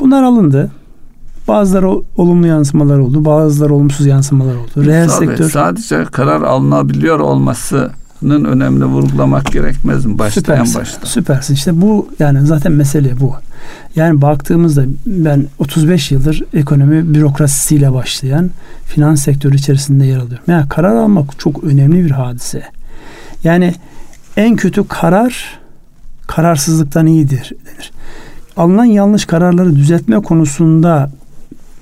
[0.00, 0.70] Bunlar alındı.
[1.48, 4.86] Bazıları olumlu yansımalar oldu, bazıları olumsuz yansımalar oldu.
[4.86, 7.90] Reel sektör sadece karar alınabiliyor olması
[8.22, 11.06] önemli vurgulamak gerekmez mi başta süpersin, en başta?
[11.06, 11.54] Süpersin.
[11.54, 13.34] İşte bu yani zaten mesele bu.
[13.96, 18.50] Yani baktığımızda ben 35 yıldır ekonomi bürokrasisiyle başlayan
[18.86, 20.44] finans sektörü içerisinde yer alıyorum.
[20.48, 22.62] Yani karar almak çok önemli bir hadise.
[23.44, 23.74] Yani
[24.36, 25.58] en kötü karar
[26.26, 27.92] kararsızlıktan iyidir denir.
[28.56, 31.10] Alınan yanlış kararları düzeltme konusunda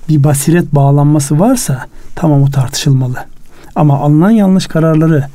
[0.09, 3.17] bir basiret bağlanması varsa tamam o tartışılmalı.
[3.75, 5.25] Ama alınan yanlış kararları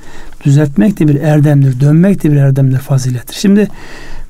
[0.45, 3.35] düzeltmek de bir erdemdir, dönmek de bir erdemdir, fazilettir.
[3.35, 3.69] Şimdi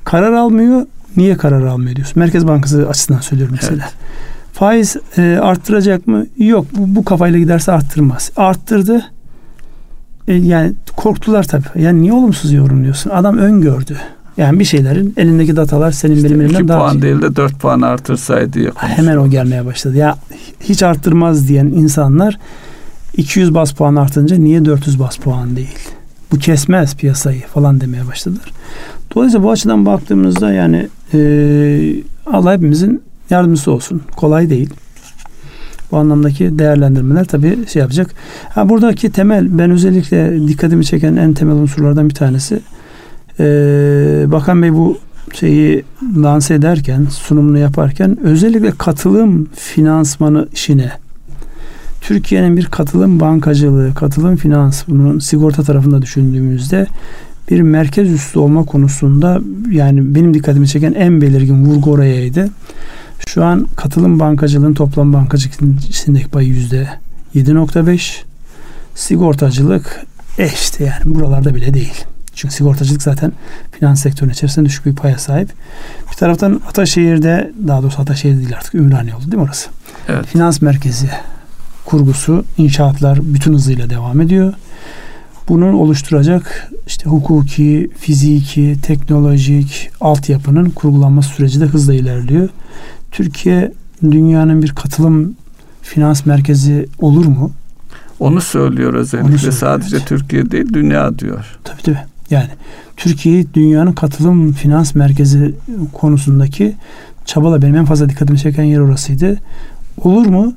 [0.05, 0.87] karar almıyor,
[1.17, 2.19] niye karar almıyor diyorsun?
[2.19, 3.83] Merkez Bankası açısından söylüyorum mesela.
[3.83, 3.95] Evet.
[4.53, 6.27] Faiz e, arttıracak mı?
[6.37, 6.67] Yok.
[6.77, 8.31] Bu, bu kafayla giderse arttırmaz.
[8.37, 9.05] Arttırdı.
[10.29, 11.65] E, yani korktular tabii.
[11.83, 13.11] Yani niye olumsuz yorumluyorsun?
[13.11, 13.97] Adam öngördü.
[14.37, 17.81] Yani bir şeylerin elindeki datalar senin işte benim elimden daha puan değil de 4 puan
[17.81, 19.97] artırsaydı diye Hemen o gelmeye başladı.
[19.97, 20.17] Ya
[20.61, 22.39] hiç arttırmaz diyen insanlar
[23.17, 25.79] 200 bas puan artınca niye 400 bas puan değil?
[26.33, 28.53] Bu kesmez piyasayı falan demeye başladılar.
[29.15, 30.89] Dolayısıyla bu açıdan baktığımızda yani
[32.27, 34.03] Allah hepimizin yardımcısı olsun.
[34.17, 34.71] Kolay değil.
[35.93, 38.15] Bu anlamdaki değerlendirmeler tabii şey yapacak.
[38.55, 42.61] Ha, buradaki temel ben özellikle dikkatimi çeken en temel unsurlardan bir tanesi
[43.41, 44.99] ee, Bakan Bey bu
[45.33, 45.85] şeyi
[46.17, 50.93] lanse ederken, sunumunu yaparken özellikle katılım finansmanı işine
[52.01, 56.87] Türkiye'nin bir katılım bankacılığı, katılım finans bunun sigorta tarafında düşündüğümüzde
[57.53, 59.41] bir merkez üstü olma konusunda
[59.71, 62.51] yani benim dikkatimi çeken en belirgin vurgu orayaydı.
[63.27, 66.89] Şu an katılım bankacılığın toplam bankacılık içindeki payı yüzde
[67.35, 68.23] 7.5.
[68.95, 70.07] Sigortacılık
[70.39, 72.05] e işte yani buralarda bile değil.
[72.35, 73.33] Çünkü sigortacılık zaten
[73.79, 75.49] finans sektörünün içerisinde düşük bir paya sahip.
[76.11, 79.71] Bir taraftan Ataşehir'de daha doğrusu Ataşehir değil artık Ümraniye oldu değil mi orası?
[80.09, 80.27] Evet.
[80.27, 81.11] Finans merkezi
[81.85, 84.55] kurgusu, inşaatlar bütün hızıyla devam ediyor.
[85.53, 92.49] Bunun oluşturacak işte hukuki, fiziki, teknolojik altyapının kurgulanması süreci de hızla ilerliyor.
[93.11, 93.73] Türkiye
[94.11, 95.37] dünyanın bir katılım
[95.83, 97.51] finans merkezi olur mu?
[98.21, 99.29] Onu söylüyor özellikle.
[99.29, 100.07] Onu söylüyor, Sadece evet.
[100.07, 101.59] Türkiye değil dünya diyor.
[101.65, 101.99] Tabii tabii.
[102.31, 102.51] Yani
[102.97, 105.55] Türkiye'yi dünyanın katılım finans merkezi
[105.93, 106.77] konusundaki
[107.25, 109.39] çabala benim en fazla dikkatimi çeken yer orasıydı.
[110.03, 110.55] Olur mu?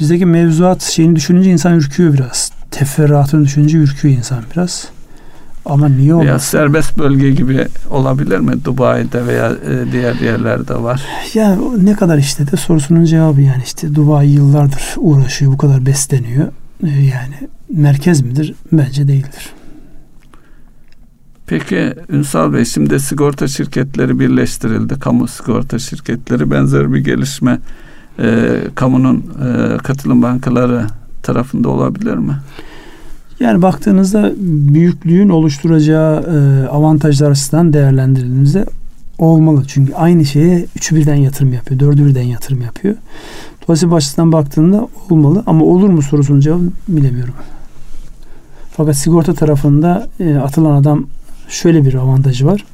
[0.00, 2.55] Bizdeki mevzuat şeyini düşününce insan ürküyor biraz.
[2.78, 4.88] Teferruatını düşününce ürküyor insan biraz.
[5.64, 6.26] Ama niye olmaz?
[6.26, 8.64] Veya serbest bölge gibi olabilir mi?
[8.64, 11.02] Dubai'de veya e, diğer yerlerde var.
[11.34, 16.48] Ya ne kadar işte de sorusunun cevabı yani işte Dubai yıllardır uğraşıyor, bu kadar besleniyor.
[16.82, 18.54] E, yani merkez midir?
[18.72, 19.50] Bence değildir.
[21.46, 24.98] Peki Ünsal Bey şimdi sigorta şirketleri birleştirildi.
[24.98, 27.58] Kamu sigorta şirketleri benzer bir gelişme
[28.18, 30.86] e, kamunun e, katılım bankaları
[31.26, 32.32] tarafında olabilir mi?
[33.40, 34.32] Yani baktığınızda
[34.74, 38.66] büyüklüğün oluşturacağı e, avantajlar açısından değerlendirildiğimizde
[39.18, 39.62] olmalı.
[39.66, 42.94] Çünkü aynı şeye üçü birden yatırım yapıyor, dördü birden yatırım yapıyor.
[43.62, 47.34] Dolayısıyla baştan baktığında olmalı ama olur mu sorusunun cevabını bilemiyorum.
[48.76, 51.06] Fakat sigorta tarafında e, atılan adam
[51.48, 52.64] şöyle bir avantajı var.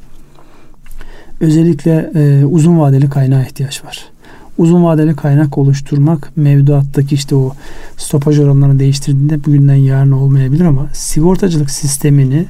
[1.40, 4.12] Özellikle e, uzun vadeli kaynağa ihtiyaç var
[4.58, 7.52] uzun vadeli kaynak oluşturmak mevduattaki işte o
[7.96, 12.46] stopaj oranlarını değiştirdiğinde bugünden yarın olmayabilir ama sigortacılık sistemini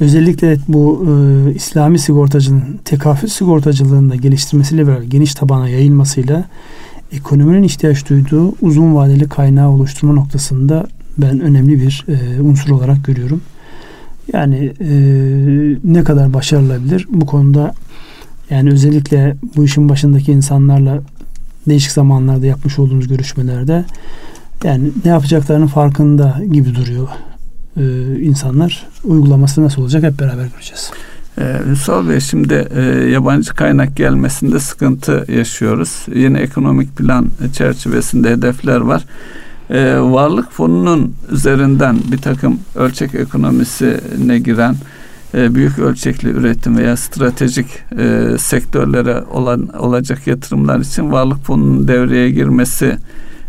[0.00, 6.44] özellikle bu e, İslami sigortacılığın tekafül sigortacılığında geliştirmesiyle beraber geniş tabana yayılmasıyla
[7.12, 10.86] ekonominin ihtiyaç duyduğu uzun vadeli kaynağı oluşturma noktasında
[11.18, 13.40] ben önemli bir e, unsur olarak görüyorum.
[14.32, 14.94] Yani e,
[15.84, 17.74] ne kadar başarılabilir bu konuda
[18.50, 21.00] yani özellikle bu işin başındaki insanlarla
[21.68, 23.84] değişik zamanlarda yapmış olduğumuz görüşmelerde
[24.64, 27.08] yani ne yapacaklarının farkında gibi duruyor
[27.76, 28.86] ee, insanlar.
[29.04, 30.90] Uygulaması nasıl olacak hep beraber göreceğiz.
[31.38, 36.06] Ee, Ünsal Bey şimdi e, yabancı kaynak gelmesinde sıkıntı yaşıyoruz.
[36.14, 39.04] Yeni ekonomik plan çerçevesinde hedefler var.
[39.70, 44.76] E, varlık fonunun üzerinden bir takım ölçek ekonomisine giren
[45.36, 47.66] e, büyük ölçekli üretim veya stratejik
[47.98, 52.96] e, sektörlere olan olacak yatırımlar için varlık fonunun devreye girmesi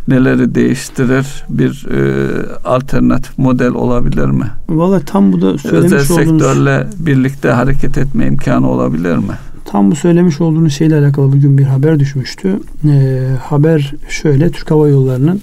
[0.07, 1.43] neleri değiştirir?
[1.49, 2.29] Bir e,
[2.65, 4.45] alternatif model olabilir mi?
[4.69, 6.41] Valla tam bu da söylemiş Özel olduğunuz...
[6.41, 9.33] sektörle birlikte hareket etme imkanı olabilir mi?
[9.65, 12.59] Tam bu söylemiş olduğunuz şeyle alakalı bugün bir haber düşmüştü.
[12.85, 15.41] E, haber şöyle Türk Hava Yolları'nın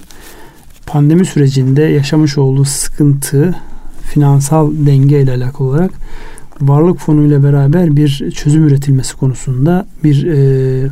[0.85, 3.55] pandemi sürecinde yaşamış olduğu sıkıntı
[4.01, 5.91] finansal denge ile alakalı olarak
[6.61, 10.89] varlık fonu ile beraber bir çözüm üretilmesi konusunda bir e,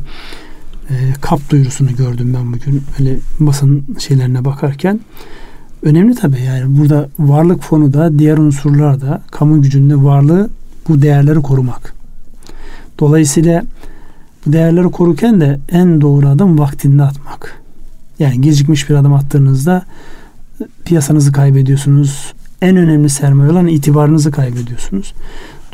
[0.89, 4.99] e, kap duyurusunu gördüm ben bugün öyle basın şeylerine bakarken.
[5.84, 10.49] Önemli tabii yani burada varlık fonu da diğer unsurlar da kamu gücünde varlığı
[10.88, 11.93] bu değerleri korumak.
[12.99, 13.64] Dolayısıyla
[14.45, 17.62] bu değerleri korurken de en doğru adım vaktinde atmak.
[18.20, 19.86] Yani gecikmiş bir adım attığınızda
[20.86, 25.14] piyasanızı kaybediyorsunuz en önemli sermaye olan itibarınızı kaybediyorsunuz.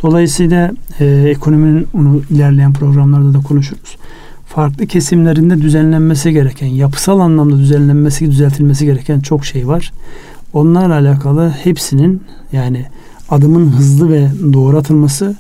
[0.04, 3.98] Dolayısıyla e, ekonominin onu ilerleyen programlarda da konuşuruz.
[4.46, 9.92] Farklı kesimlerinde düzenlenmesi gereken, yapısal anlamda düzenlenmesi, düzeltilmesi gereken çok şey var.
[10.54, 12.22] Onlarla alakalı hepsinin
[12.52, 12.86] yani
[13.30, 15.36] adımın hızlı ve doğru atılması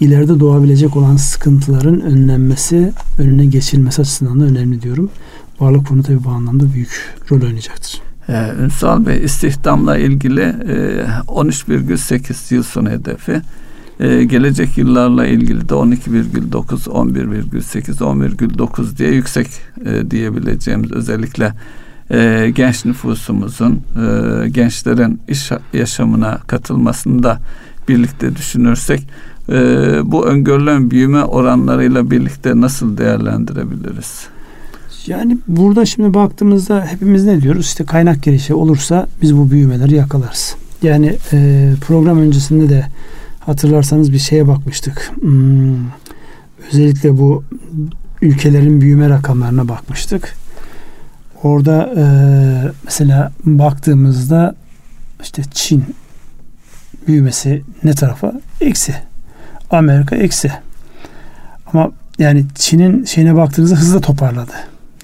[0.00, 5.10] ileride doğabilecek olan sıkıntıların önlenmesi, önüne geçilmesi açısından da önemli diyorum.
[5.60, 8.02] Varlık fonu tabii bu anlamda büyük rol oynayacaktır.
[8.28, 13.40] Ee, Ünsal Bey istihdamla ilgili e, 13,8 yıl sonu hedefi.
[14.00, 19.46] E, gelecek yıllarla ilgili de 12,9, 11,8, 11,9 diye yüksek
[19.84, 21.52] e, diyebileceğimiz özellikle
[22.10, 27.40] e, genç nüfusumuzun, e, gençlerin iş yaşamına katılmasını da
[27.88, 29.00] birlikte düşünürsek
[29.48, 29.54] e,
[30.04, 34.26] bu öngörülen büyüme oranlarıyla birlikte nasıl değerlendirebiliriz?
[35.06, 37.66] Yani burada şimdi baktığımızda hepimiz ne diyoruz?
[37.66, 40.56] İşte kaynak girişi olursa biz bu büyümeleri yakalarız.
[40.82, 42.86] Yani e, program öncesinde de
[43.48, 45.12] hatırlarsanız bir şeye bakmıştık.
[45.20, 45.76] Hmm,
[46.68, 47.44] özellikle bu
[48.22, 50.34] ülkelerin büyüme rakamlarına bakmıştık.
[51.42, 52.04] Orada e,
[52.84, 54.54] mesela baktığımızda
[55.22, 55.84] işte Çin
[57.06, 58.32] büyümesi ne tarafa?
[58.60, 58.94] Eksi.
[59.70, 60.52] Amerika eksi.
[61.72, 64.52] Ama yani Çin'in şeyine baktığınızda hızlı toparladı.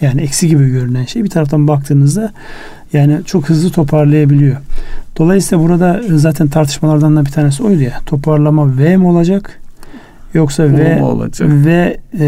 [0.00, 2.32] Yani eksi gibi görünen şey bir taraftan baktığınızda
[2.92, 4.56] yani çok hızlı toparlayabiliyor.
[5.18, 8.00] Dolayısıyla burada zaten tartışmalardan da bir tanesi oydu ya.
[8.06, 9.60] Toparlama V mi olacak?
[10.34, 11.48] Yoksa V olacak.
[11.50, 12.26] ve e,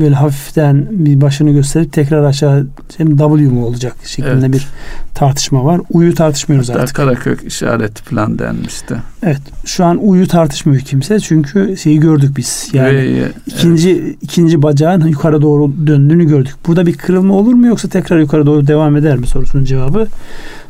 [0.00, 2.66] böyle hafiften bir başını gösterip tekrar aşağı
[2.96, 4.52] hem W mu olacak şeklinde evet.
[4.52, 4.68] bir
[5.14, 5.80] tartışma var.
[5.90, 6.96] U'yu tartışmıyoruz Hatta artık.
[6.96, 8.96] Karakök işareti falan denmişti.
[9.22, 9.40] Evet.
[9.64, 11.20] Şu an U'yu tartışmıyor kimse.
[11.20, 12.68] Çünkü şeyi gördük biz.
[12.72, 14.16] Yani V'yi, ikinci evet.
[14.22, 16.54] ikinci bacağın yukarı doğru döndüğünü gördük.
[16.66, 20.06] Burada bir kırılma olur mu yoksa tekrar yukarı doğru devam eder mi sorusunun cevabı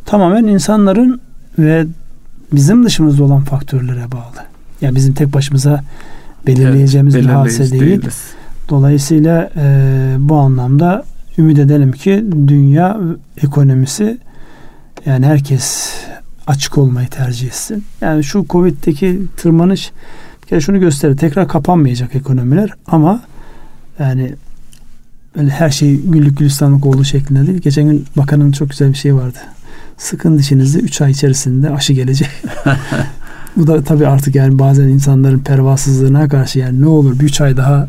[0.07, 1.21] tamamen insanların
[1.59, 1.87] ve
[2.53, 4.45] bizim dışımızda olan faktörlere bağlı.
[4.81, 5.83] Yani bizim tek başımıza
[6.49, 7.83] belirleyeceğimiz evet, bir hadise değil.
[7.83, 8.23] Değiliz.
[8.69, 11.05] Dolayısıyla e, bu anlamda
[11.39, 13.01] ümit edelim ki dünya
[13.43, 14.19] ekonomisi
[15.07, 15.93] yani herkes
[16.47, 17.85] açık olmayı tercih etsin.
[18.01, 19.93] Yani şu Covid'deki tırmanış
[20.43, 21.17] bir kere şunu gösterir.
[21.17, 23.23] Tekrar kapanmayacak ekonomiler ama
[23.99, 24.35] yani
[25.39, 27.59] öyle her şey güllük gülistanlık olduğu şeklinde değil.
[27.59, 29.39] Geçen gün bakanın çok güzel bir şey vardı.
[29.97, 32.29] Sıkın dişinizi 3 ay içerisinde aşı gelecek.
[33.59, 37.57] Bu da tabii artık yani bazen insanların pervasızlığına karşı yani ne olur bir üç ay
[37.57, 37.89] daha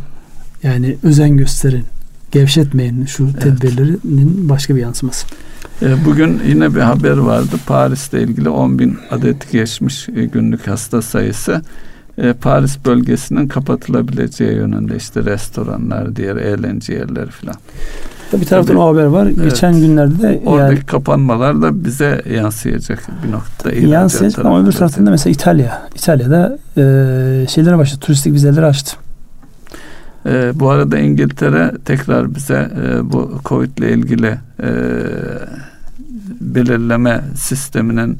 [0.63, 1.85] yani özen gösterin.
[2.31, 3.41] Gevşetmeyin şu evet.
[3.41, 5.27] tedbirlerinin başka bir yansıması.
[5.81, 7.55] E, bugün yine bir haber vardı.
[7.65, 11.61] Paris'te ilgili 10 bin adet geçmiş e, günlük hasta sayısı.
[12.17, 17.55] E, Paris bölgesinin kapatılabileceği yönünde işte restoranlar, diğer eğlence yerleri falan.
[18.33, 19.25] Bir taraftan Tabii, o haber var.
[19.25, 19.43] Evet.
[19.43, 23.75] Geçen günlerde de oradaki yani, kapanmalar da bize yansıyacak bir noktada.
[23.75, 25.87] Yansıyacak ama öbür taraftan da mesela İtalya.
[25.95, 27.99] İtalya'da e, şeylere başladı.
[27.99, 28.97] Turistik vizeleri açtı.
[30.25, 34.69] E, bu arada İngiltere tekrar bize e, bu Covid ile ilgili e,
[36.41, 38.17] belirleme sisteminin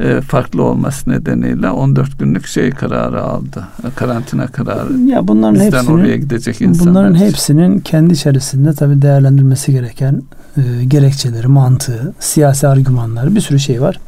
[0.00, 3.64] e, farklı olması nedeniyle 14 günlük şey kararı aldı.
[3.96, 4.92] Karantina kararı.
[4.98, 6.94] Ya bunların Bizden hepsinin oraya gidecek insanlar.
[6.94, 7.26] Bunların için.
[7.26, 10.22] hepsinin kendi içerisinde tabii değerlendirmesi gereken
[10.56, 14.00] e, gerekçeleri, mantığı, siyasi argümanları bir sürü şey var.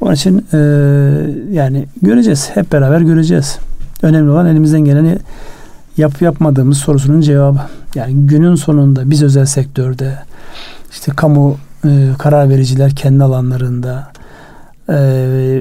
[0.00, 0.58] Onun için e,
[1.52, 2.50] yani göreceğiz.
[2.54, 3.58] Hep beraber göreceğiz.
[4.02, 5.18] Önemli olan elimizden geleni
[5.96, 7.60] yap yapmadığımız sorusunun cevabı.
[7.94, 10.18] Yani günün sonunda biz özel sektörde
[10.90, 14.12] işte kamu e, karar vericiler kendi alanlarında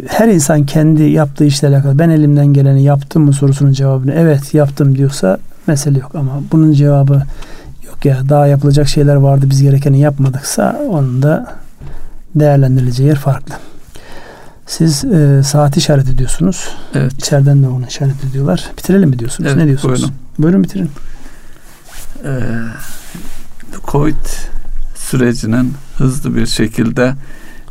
[0.08, 4.98] her insan kendi yaptığı işle alakalı ben elimden geleni yaptım mı sorusunun cevabını evet yaptım
[4.98, 7.24] diyorsa mesele yok ama bunun cevabı
[7.86, 11.56] yok ya daha yapılacak şeyler vardı biz gerekeni yapmadıksa onun da
[12.36, 13.56] değerlendirileceği yer farklı.
[14.68, 16.70] Siz e, saat işaret ediyorsunuz.
[16.96, 17.14] Evet.
[17.14, 18.66] İçeriden de onu işaret ediyorlar.
[18.78, 19.50] Bitirelim mi diyorsunuz?
[19.50, 20.02] Evet, ne diyorsunuz?
[20.02, 20.16] Buyurun.
[20.40, 20.90] Buyurun bitirin.
[22.26, 22.40] Ee,
[23.88, 24.26] Covid
[24.96, 27.14] sürecinin hızlı bir şekilde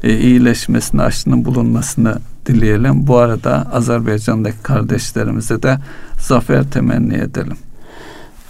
[0.04, 3.06] e, iyileşmesini, aşının bulunmasını dileyelim.
[3.06, 5.78] Bu arada Azerbaycan'daki kardeşlerimize de
[6.18, 7.56] zafer temenni edelim.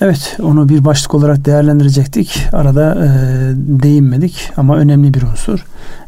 [0.01, 2.47] Evet onu bir başlık olarak değerlendirecektik.
[2.53, 3.09] Arada e,
[3.57, 5.65] değinmedik ama önemli bir unsur.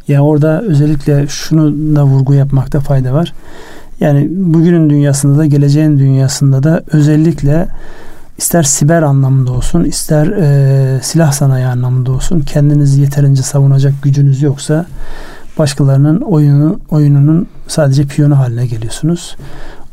[0.09, 3.33] Ya orada özellikle şunu da vurgu yapmakta fayda var.
[4.01, 7.69] Yani bugünün dünyasında da geleceğin dünyasında da özellikle
[8.39, 14.87] ister siber anlamında olsun ister e, silah sanayi anlamında olsun kendinizi yeterince savunacak gücünüz yoksa
[15.59, 19.37] başkalarının oyunu oyununun sadece piyonu haline geliyorsunuz.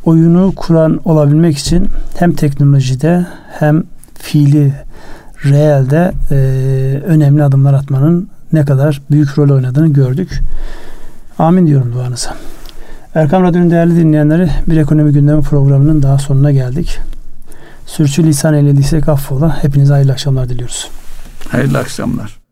[0.05, 1.87] Oyunu kuran olabilmek için
[2.17, 3.25] hem teknolojide
[3.59, 3.83] hem
[4.15, 4.73] fiili
[5.45, 6.35] realde e,
[7.05, 10.41] önemli adımlar atmanın ne kadar büyük rol oynadığını gördük.
[11.39, 12.33] Amin diyorum duanıza.
[13.15, 16.99] Erkam Radyo'nun değerli dinleyenleri bir ekonomi gündemi programının daha sonuna geldik.
[17.85, 19.63] Sürçü lisan eylediysek affola.
[19.63, 20.89] Hepinize hayırlı akşamlar diliyoruz.
[21.49, 22.42] Hayırlı akşamlar.